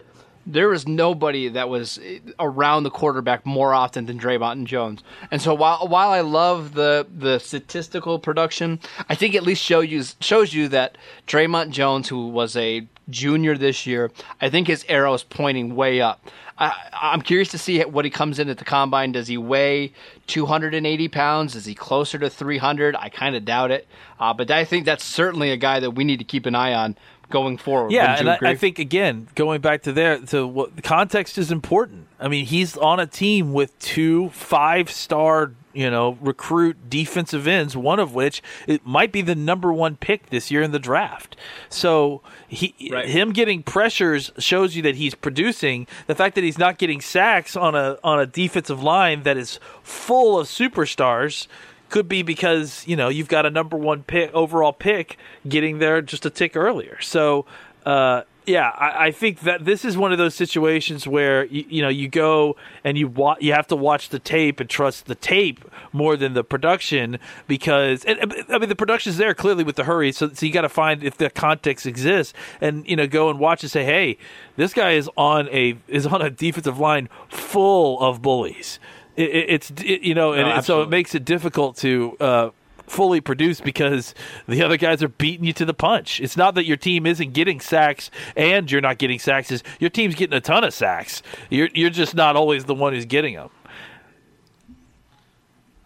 there 0.47 0.69
was 0.69 0.87
nobody 0.87 1.49
that 1.49 1.67
was 1.67 1.99
around 2.39 2.83
the 2.83 2.89
quarterback 2.89 3.45
more 3.45 3.73
often 3.73 4.05
than 4.05 4.17
Dre'Mont 4.17 4.63
Jones. 4.63 5.03
And 5.29 5.41
so 5.41 5.53
while 5.53 5.87
while 5.87 6.09
I 6.09 6.21
love 6.21 6.73
the 6.73 7.05
the 7.15 7.37
statistical 7.39 8.17
production, 8.17 8.79
I 9.09 9.15
think 9.15 9.35
at 9.35 9.43
least 9.43 9.61
show 9.61 9.81
you 9.81 10.03
shows 10.21 10.53
you 10.53 10.69
that 10.69 10.97
Dre'Mont 11.27 11.71
Jones, 11.71 12.07
who 12.07 12.29
was 12.29 12.55
a 12.55 12.87
junior 13.09 13.57
this 13.57 13.85
year, 13.85 14.11
I 14.41 14.49
think 14.49 14.67
his 14.67 14.85
arrow 14.87 15.13
is 15.13 15.23
pointing 15.23 15.75
way 15.75 16.01
up. 16.01 16.25
I, 16.59 16.73
am 17.13 17.21
curious 17.21 17.49
to 17.49 17.57
see 17.57 17.81
what 17.81 18.03
he 18.03 18.09
comes 18.09 18.39
in 18.39 18.49
at 18.49 18.57
the 18.57 18.65
combine. 18.65 19.11
Does 19.11 19.27
he 19.27 19.37
weigh 19.37 19.93
280 20.25 21.07
pounds? 21.09 21.55
Is 21.55 21.65
he 21.65 21.75
closer 21.75 22.17
to 22.17 22.29
300? 22.29 22.95
I 22.95 23.09
kind 23.09 23.35
of 23.35 23.45
doubt 23.45 23.69
it. 23.71 23.87
Uh, 24.19 24.33
but 24.33 24.49
I 24.49 24.65
think 24.65 24.85
that's 24.85 25.03
certainly 25.03 25.51
a 25.51 25.57
guy 25.57 25.79
that 25.79 25.91
we 25.91 26.03
need 26.03 26.17
to 26.17 26.25
keep 26.25 26.47
an 26.47 26.55
eye 26.55 26.73
on 26.73 26.97
going 27.29 27.57
forward. 27.57 27.91
Yeah, 27.91 28.17
and 28.17 28.29
I, 28.29 28.37
I, 28.41 28.55
think 28.55 28.79
again, 28.79 29.27
going 29.35 29.61
back 29.61 29.83
to 29.83 29.91
there, 29.91 30.19
to 30.19 30.47
what 30.47 30.75
the 30.75 30.81
context 30.81 31.37
is 31.37 31.51
important. 31.51 32.07
I 32.19 32.27
mean, 32.27 32.45
he's 32.45 32.77
on 32.77 32.99
a 32.99 33.05
team 33.05 33.53
with 33.53 33.77
two 33.79 34.29
five-star, 34.29 35.51
you 35.77 35.91
know, 35.91 36.17
recruit 36.21 36.89
defensive 36.89 37.47
ends, 37.47 37.77
one 37.77 37.99
of 37.99 38.15
which 38.15 38.41
it 38.65 38.83
might 38.83 39.11
be 39.11 39.21
the 39.21 39.35
number 39.35 39.71
one 39.71 39.95
pick 39.95 40.31
this 40.31 40.49
year 40.49 40.63
in 40.63 40.71
the 40.71 40.79
draft. 40.79 41.35
So 41.69 42.23
he, 42.47 42.89
right. 42.91 43.07
him 43.07 43.31
getting 43.31 43.61
pressures 43.61 44.31
shows 44.39 44.75
you 44.75 44.81
that 44.81 44.95
he's 44.95 45.13
producing. 45.13 45.85
The 46.07 46.15
fact 46.15 46.33
that 46.33 46.43
he's 46.43 46.57
not 46.57 46.79
getting 46.79 46.99
sacks 46.99 47.55
on 47.55 47.75
a 47.75 47.99
on 48.03 48.19
a 48.19 48.25
defensive 48.25 48.81
line 48.81 49.21
that 49.21 49.37
is 49.37 49.59
full 49.83 50.39
of 50.39 50.47
superstars 50.47 51.45
could 51.89 52.09
be 52.09 52.23
because 52.23 52.83
you 52.87 52.95
know 52.95 53.07
you've 53.07 53.29
got 53.29 53.45
a 53.45 53.51
number 53.51 53.77
one 53.77 54.01
pick 54.01 54.33
overall 54.33 54.73
pick 54.73 55.15
getting 55.47 55.77
there 55.77 56.01
just 56.01 56.25
a 56.25 56.31
tick 56.31 56.55
earlier. 56.55 56.99
So 57.01 57.45
uh, 57.85 58.23
yeah, 58.47 58.69
I, 58.69 59.07
I, 59.07 59.11
think 59.11 59.41
that 59.41 59.65
this 59.65 59.83
is 59.83 59.97
one 59.97 60.13
of 60.13 60.17
those 60.17 60.33
situations 60.33 61.05
where 61.05 61.45
you, 61.45 61.65
you 61.67 61.81
know 61.81 61.89
you 61.89 62.07
go 62.07 62.55
and 62.83 62.97
you 62.97 63.09
wa- 63.09 63.35
you 63.41 63.51
have 63.51 63.67
to 63.67 63.75
watch 63.75 64.07
the 64.07 64.19
tape 64.19 64.61
and 64.61 64.69
trust 64.69 65.05
the 65.05 65.15
tape 65.15 65.65
more 65.91 66.15
than 66.15 66.33
the 66.33 66.45
production 66.45 67.19
because 67.45 68.05
and, 68.05 68.33
I 68.49 68.57
mean 68.57 68.69
the 68.69 68.75
production 68.75 69.09
is 69.09 69.17
there 69.17 69.33
clearly 69.33 69.65
with 69.65 69.75
the 69.75 69.83
hurry, 69.83 70.13
so, 70.13 70.29
so 70.33 70.45
you 70.45 70.53
got 70.53 70.61
to 70.61 70.69
find 70.69 71.03
if 71.03 71.17
the 71.17 71.29
context 71.29 71.85
exists 71.85 72.33
and 72.61 72.87
you 72.87 72.95
know 72.95 73.05
go 73.05 73.29
and 73.29 73.37
watch 73.37 73.63
and 73.63 73.71
say, 73.71 73.83
hey, 73.83 74.17
this 74.55 74.73
guy 74.73 74.91
is 74.91 75.09
on 75.17 75.49
a 75.49 75.77
is 75.89 76.07
on 76.07 76.21
a 76.21 76.29
defensive 76.29 76.79
line 76.79 77.09
full 77.27 77.99
of 77.99 78.21
bullies. 78.21 78.79
It, 79.17 79.29
it's 79.29 79.71
it, 79.71 80.03
you 80.03 80.15
know, 80.15 80.31
and 80.31 80.47
no, 80.47 80.61
so 80.61 80.83
it 80.83 80.89
makes 80.89 81.13
it 81.13 81.25
difficult 81.25 81.75
to 81.77 82.15
uh, 82.21 82.49
fully 82.87 83.21
produce 83.21 83.61
because 83.61 84.15
the 84.47 84.63
other 84.63 84.77
guys 84.77 85.03
are 85.03 85.09
beating 85.09 85.45
you 85.45 85.53
to 85.53 85.65
the 85.65 85.73
punch. 85.73 86.19
It's 86.19 86.37
not 86.37 86.55
that 86.55 86.65
your 86.65 86.77
team 86.77 87.05
isn't 87.05 87.33
getting 87.33 87.59
sacks 87.59 88.09
and 88.35 88.71
you're 88.71 88.81
not 88.81 88.97
getting 88.97 89.19
sacks; 89.19 89.51
is 89.51 89.63
your 89.79 89.89
team's 89.89 90.15
getting 90.15 90.35
a 90.35 90.41
ton 90.41 90.63
of 90.63 90.73
sacks. 90.73 91.21
You're 91.49 91.69
you're 91.73 91.89
just 91.89 92.15
not 92.15 92.35
always 92.35 92.65
the 92.65 92.75
one 92.75 92.93
who's 92.93 93.05
getting 93.05 93.35
them. 93.35 93.49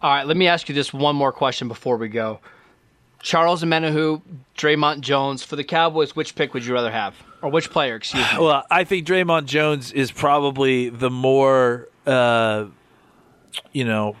All 0.00 0.10
right, 0.10 0.26
let 0.26 0.36
me 0.36 0.48
ask 0.48 0.68
you 0.68 0.74
this 0.74 0.92
one 0.92 1.14
more 1.14 1.30
question 1.30 1.68
before 1.68 1.96
we 1.96 2.08
go. 2.08 2.40
Charles 3.20 3.62
Omenihu, 3.62 4.20
Dre'Mont 4.56 5.00
Jones. 5.00 5.44
For 5.44 5.54
the 5.54 5.62
Cowboys, 5.62 6.16
which 6.16 6.34
pick 6.34 6.54
would 6.54 6.64
you 6.64 6.74
rather 6.74 6.90
have? 6.90 7.14
Or 7.40 7.50
which 7.50 7.70
player, 7.70 7.94
excuse 7.94 8.24
me? 8.32 8.38
Well, 8.40 8.64
I 8.68 8.82
think 8.82 9.06
Dre'Mont 9.06 9.44
Jones 9.44 9.92
is 9.92 10.10
probably 10.10 10.88
the 10.88 11.08
more, 11.08 11.88
uh, 12.04 12.66
you 13.72 13.84
know, 13.84 14.16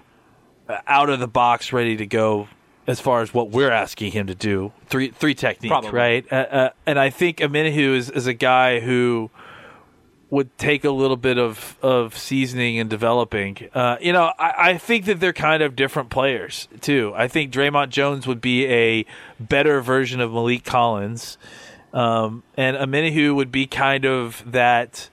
out 0.86 1.10
of 1.10 1.18
the 1.18 1.26
box, 1.26 1.72
ready 1.72 1.96
to 1.96 2.06
go 2.06 2.46
as 2.86 3.00
far 3.00 3.22
as 3.22 3.32
what 3.32 3.50
we're 3.50 3.70
asking 3.70 4.12
him 4.12 4.26
to 4.26 4.34
do. 4.34 4.72
Three 4.86 5.10
three 5.10 5.34
technique, 5.34 5.70
Probably. 5.70 5.90
right? 5.90 6.32
Uh, 6.32 6.34
uh, 6.34 6.70
and 6.86 6.98
I 6.98 7.10
think 7.10 7.38
Omenihu 7.38 7.94
is, 7.96 8.10
is 8.10 8.26
a 8.26 8.34
guy 8.34 8.80
who 8.80 9.30
would 10.30 10.56
take 10.56 10.82
a 10.82 10.90
little 10.90 11.18
bit 11.18 11.36
of, 11.38 11.76
of 11.82 12.16
seasoning 12.16 12.78
and 12.78 12.88
developing. 12.88 13.68
Uh, 13.74 13.98
you 14.00 14.14
know, 14.14 14.32
I, 14.38 14.70
I 14.70 14.78
think 14.78 15.04
that 15.04 15.20
they're 15.20 15.34
kind 15.34 15.62
of 15.62 15.76
different 15.76 16.08
players 16.08 16.68
too. 16.80 17.12
I 17.14 17.28
think 17.28 17.52
Dre'Mont 17.52 17.90
Jones 17.90 18.26
would 18.26 18.40
be 18.40 18.66
a 18.66 19.04
better 19.38 19.82
version 19.82 20.20
of 20.20 20.30
Maliek 20.30 20.64
Collins, 20.64 21.36
um, 21.92 22.42
and 22.56 22.76
Omenihu 22.76 23.34
would 23.34 23.52
be 23.52 23.66
kind 23.66 24.04
of 24.06 24.42
that. 24.50 25.08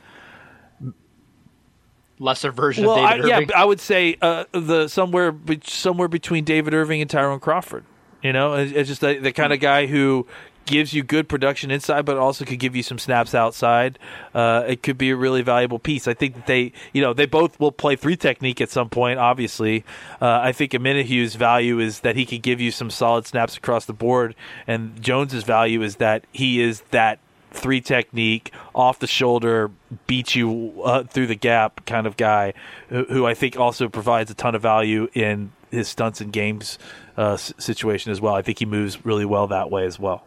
Lesser 2.19 2.51
version 2.51 2.85
Well, 2.85 2.97
of 2.97 3.05
I, 3.05 3.17
David 3.17 3.49
yeah, 3.49 3.61
I 3.61 3.65
would 3.65 3.79
say 3.79 4.17
uh, 4.21 4.43
the 4.51 4.87
somewhere 4.87 5.31
be- 5.31 5.61
somewhere 5.63 6.07
between 6.09 6.43
David 6.43 6.73
Irving 6.73 7.01
and 7.01 7.09
Tyrone 7.09 7.39
Crawford. 7.39 7.85
You 8.21 8.33
know, 8.33 8.55
it's, 8.55 8.73
it's 8.73 8.89
just 8.89 9.01
the, 9.01 9.17
the 9.17 9.31
kind 9.31 9.53
of 9.53 9.61
guy 9.61 9.85
who 9.85 10.27
gives 10.65 10.93
you 10.93 11.01
good 11.01 11.27
production 11.27 11.71
inside, 11.71 12.05
but 12.05 12.17
also 12.17 12.45
could 12.45 12.59
give 12.59 12.75
you 12.75 12.83
some 12.83 12.99
snaps 12.99 13.33
outside. 13.33 13.97
Uh, 14.35 14.63
it 14.67 14.83
could 14.83 14.97
be 14.97 15.09
a 15.09 15.15
really 15.15 15.41
valuable 15.41 15.79
piece. 15.79 16.07
I 16.07 16.13
think 16.13 16.35
that 16.35 16.45
they, 16.45 16.73
you 16.93 17.01
know, 17.01 17.13
they 17.13 17.25
both 17.25 17.59
will 17.59 17.71
play 17.71 17.95
three 17.95 18.15
technique 18.15 18.61
at 18.61 18.69
some 18.69 18.89
point. 18.89 19.17
Obviously, 19.17 19.83
uh, 20.21 20.39
I 20.43 20.51
think 20.51 20.73
Omenihu's 20.73 21.35
value 21.35 21.79
is 21.79 22.01
that 22.01 22.15
he 22.15 22.25
could 22.25 22.43
give 22.43 22.61
you 22.61 22.71
some 22.71 22.89
solid 22.89 23.25
snaps 23.25 23.57
across 23.57 23.85
the 23.85 23.93
board, 23.93 24.35
and 24.67 25.01
Jones's 25.01 25.43
value 25.43 25.81
is 25.81 25.95
that 25.95 26.25
he 26.31 26.61
is 26.61 26.81
that 26.91 27.19
three 27.51 27.81
technique 27.81 28.51
off 28.75 28.99
the 28.99 29.07
shoulder 29.07 29.71
beat 30.07 30.35
you 30.35 30.73
uh, 30.83 31.03
through 31.03 31.27
the 31.27 31.35
gap 31.35 31.85
kind 31.85 32.05
of 32.05 32.17
guy 32.17 32.53
who, 32.89 33.05
who 33.05 33.25
I 33.25 33.33
think 33.33 33.57
also 33.57 33.89
provides 33.89 34.29
a 34.31 34.33
ton 34.33 34.55
of 34.55 34.61
value 34.61 35.09
in 35.13 35.51
his 35.71 35.87
stunts 35.87 36.21
and 36.21 36.31
games 36.31 36.79
uh, 37.17 37.37
situation 37.37 38.11
as 38.11 38.21
well. 38.21 38.35
I 38.35 38.41
think 38.41 38.59
he 38.59 38.65
moves 38.65 39.05
really 39.05 39.25
well 39.25 39.47
that 39.47 39.69
way 39.69 39.85
as 39.85 39.99
well. 39.99 40.23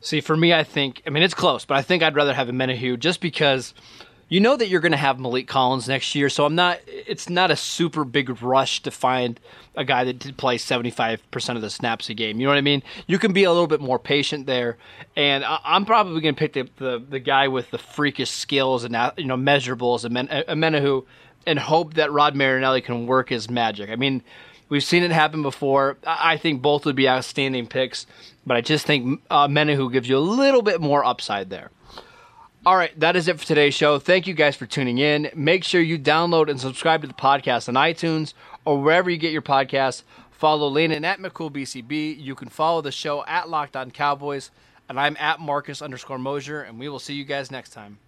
See, 0.00 0.20
for 0.20 0.36
me, 0.36 0.52
I 0.52 0.64
think, 0.64 1.02
I 1.06 1.10
mean, 1.10 1.22
it's 1.22 1.32
close, 1.32 1.64
but 1.64 1.76
I 1.76 1.82
think 1.82 2.02
I'd 2.02 2.14
rather 2.14 2.34
have 2.34 2.48
Omenihu 2.48 2.98
just 2.98 3.22
because 3.22 3.72
you 4.28 4.40
know 4.40 4.56
that 4.56 4.68
you're 4.68 4.80
going 4.80 4.92
to 4.92 4.98
have 4.98 5.18
Maliek 5.18 5.46
Collins 5.46 5.88
next 5.88 6.14
year. 6.14 6.28
So 6.28 6.44
I'm 6.44 6.54
not, 6.54 6.80
it's 6.86 7.28
not 7.28 7.50
a 7.50 7.56
super 7.56 8.04
big 8.04 8.42
rush 8.42 8.82
to 8.82 8.90
find 8.90 9.38
a 9.76 9.84
guy 9.84 10.04
that 10.04 10.18
did 10.18 10.36
play 10.36 10.56
75% 10.56 11.56
of 11.56 11.62
the 11.62 11.70
snaps 11.70 12.08
a 12.08 12.14
game. 12.14 12.40
You 12.40 12.46
know 12.46 12.52
what 12.52 12.58
I 12.58 12.62
mean? 12.62 12.82
You 13.06 13.18
can 13.18 13.32
be 13.32 13.44
a 13.44 13.52
little 13.52 13.66
bit 13.66 13.80
more 13.80 13.98
patient 13.98 14.46
there. 14.46 14.76
And 15.16 15.44
I, 15.44 15.58
I'm 15.64 15.84
probably 15.84 16.20
going 16.20 16.34
to 16.34 16.38
pick 16.38 16.52
the, 16.54 16.68
the, 16.76 17.04
the 17.06 17.20
guy 17.20 17.48
with 17.48 17.70
the 17.70 17.78
freakish 17.78 18.30
skills 18.30 18.84
and, 18.84 18.96
uh, 18.96 19.12
you 19.16 19.26
know, 19.26 19.36
measurables, 19.36 20.04
Amen- 20.04 20.28
Omenihu, 20.28 21.04
and 21.46 21.58
hope 21.58 21.94
that 21.94 22.12
Rod 22.12 22.34
Marinelli 22.34 22.80
can 22.80 23.06
work 23.06 23.28
his 23.28 23.50
magic. 23.50 23.90
I 23.90 23.96
mean, 23.96 24.22
We've 24.68 24.82
seen 24.82 25.02
it 25.02 25.10
happen 25.10 25.42
before. 25.42 25.98
I 26.06 26.36
think 26.36 26.62
both 26.62 26.86
would 26.86 26.96
be 26.96 27.08
outstanding 27.08 27.66
picks, 27.66 28.06
but 28.46 28.56
I 28.56 28.60
just 28.60 28.86
think 28.86 29.20
uh, 29.30 29.46
gives 29.46 30.08
you 30.08 30.16
a 30.16 30.18
little 30.18 30.62
bit 30.62 30.80
more 30.80 31.04
upside 31.04 31.50
there. 31.50 31.70
All 32.66 32.76
right, 32.76 32.98
that 32.98 33.14
is 33.14 33.28
it 33.28 33.38
for 33.38 33.44
today's 33.44 33.74
show. 33.74 33.98
Thank 33.98 34.26
you 34.26 34.32
guys 34.32 34.56
for 34.56 34.64
tuning 34.64 34.96
in. 34.96 35.30
Make 35.34 35.64
sure 35.64 35.82
you 35.82 35.98
download 35.98 36.48
and 36.48 36.58
subscribe 36.58 37.02
to 37.02 37.06
the 37.06 37.12
podcast 37.12 37.68
on 37.68 37.74
iTunes 37.74 38.32
or 38.64 38.80
wherever 38.80 39.10
you 39.10 39.18
get 39.18 39.32
your 39.32 39.42
podcasts. 39.42 40.02
Follow 40.30 40.68
Landon 40.68 41.04
at 41.04 41.18
McCoolBCB. 41.18 42.18
You 42.18 42.34
can 42.34 42.48
follow 42.48 42.80
the 42.80 42.90
show 42.90 43.22
at 43.26 43.50
Locked 43.50 43.76
On 43.76 43.90
Cowboys, 43.90 44.50
and 44.88 44.98
I'm 44.98 45.14
at 45.18 45.40
Marcus 45.40 45.82
underscore 45.82 46.18
Mosher, 46.18 46.62
and 46.62 46.78
we 46.78 46.88
will 46.88 46.98
see 46.98 47.12
you 47.12 47.24
guys 47.24 47.50
next 47.50 47.74
time. 47.74 47.98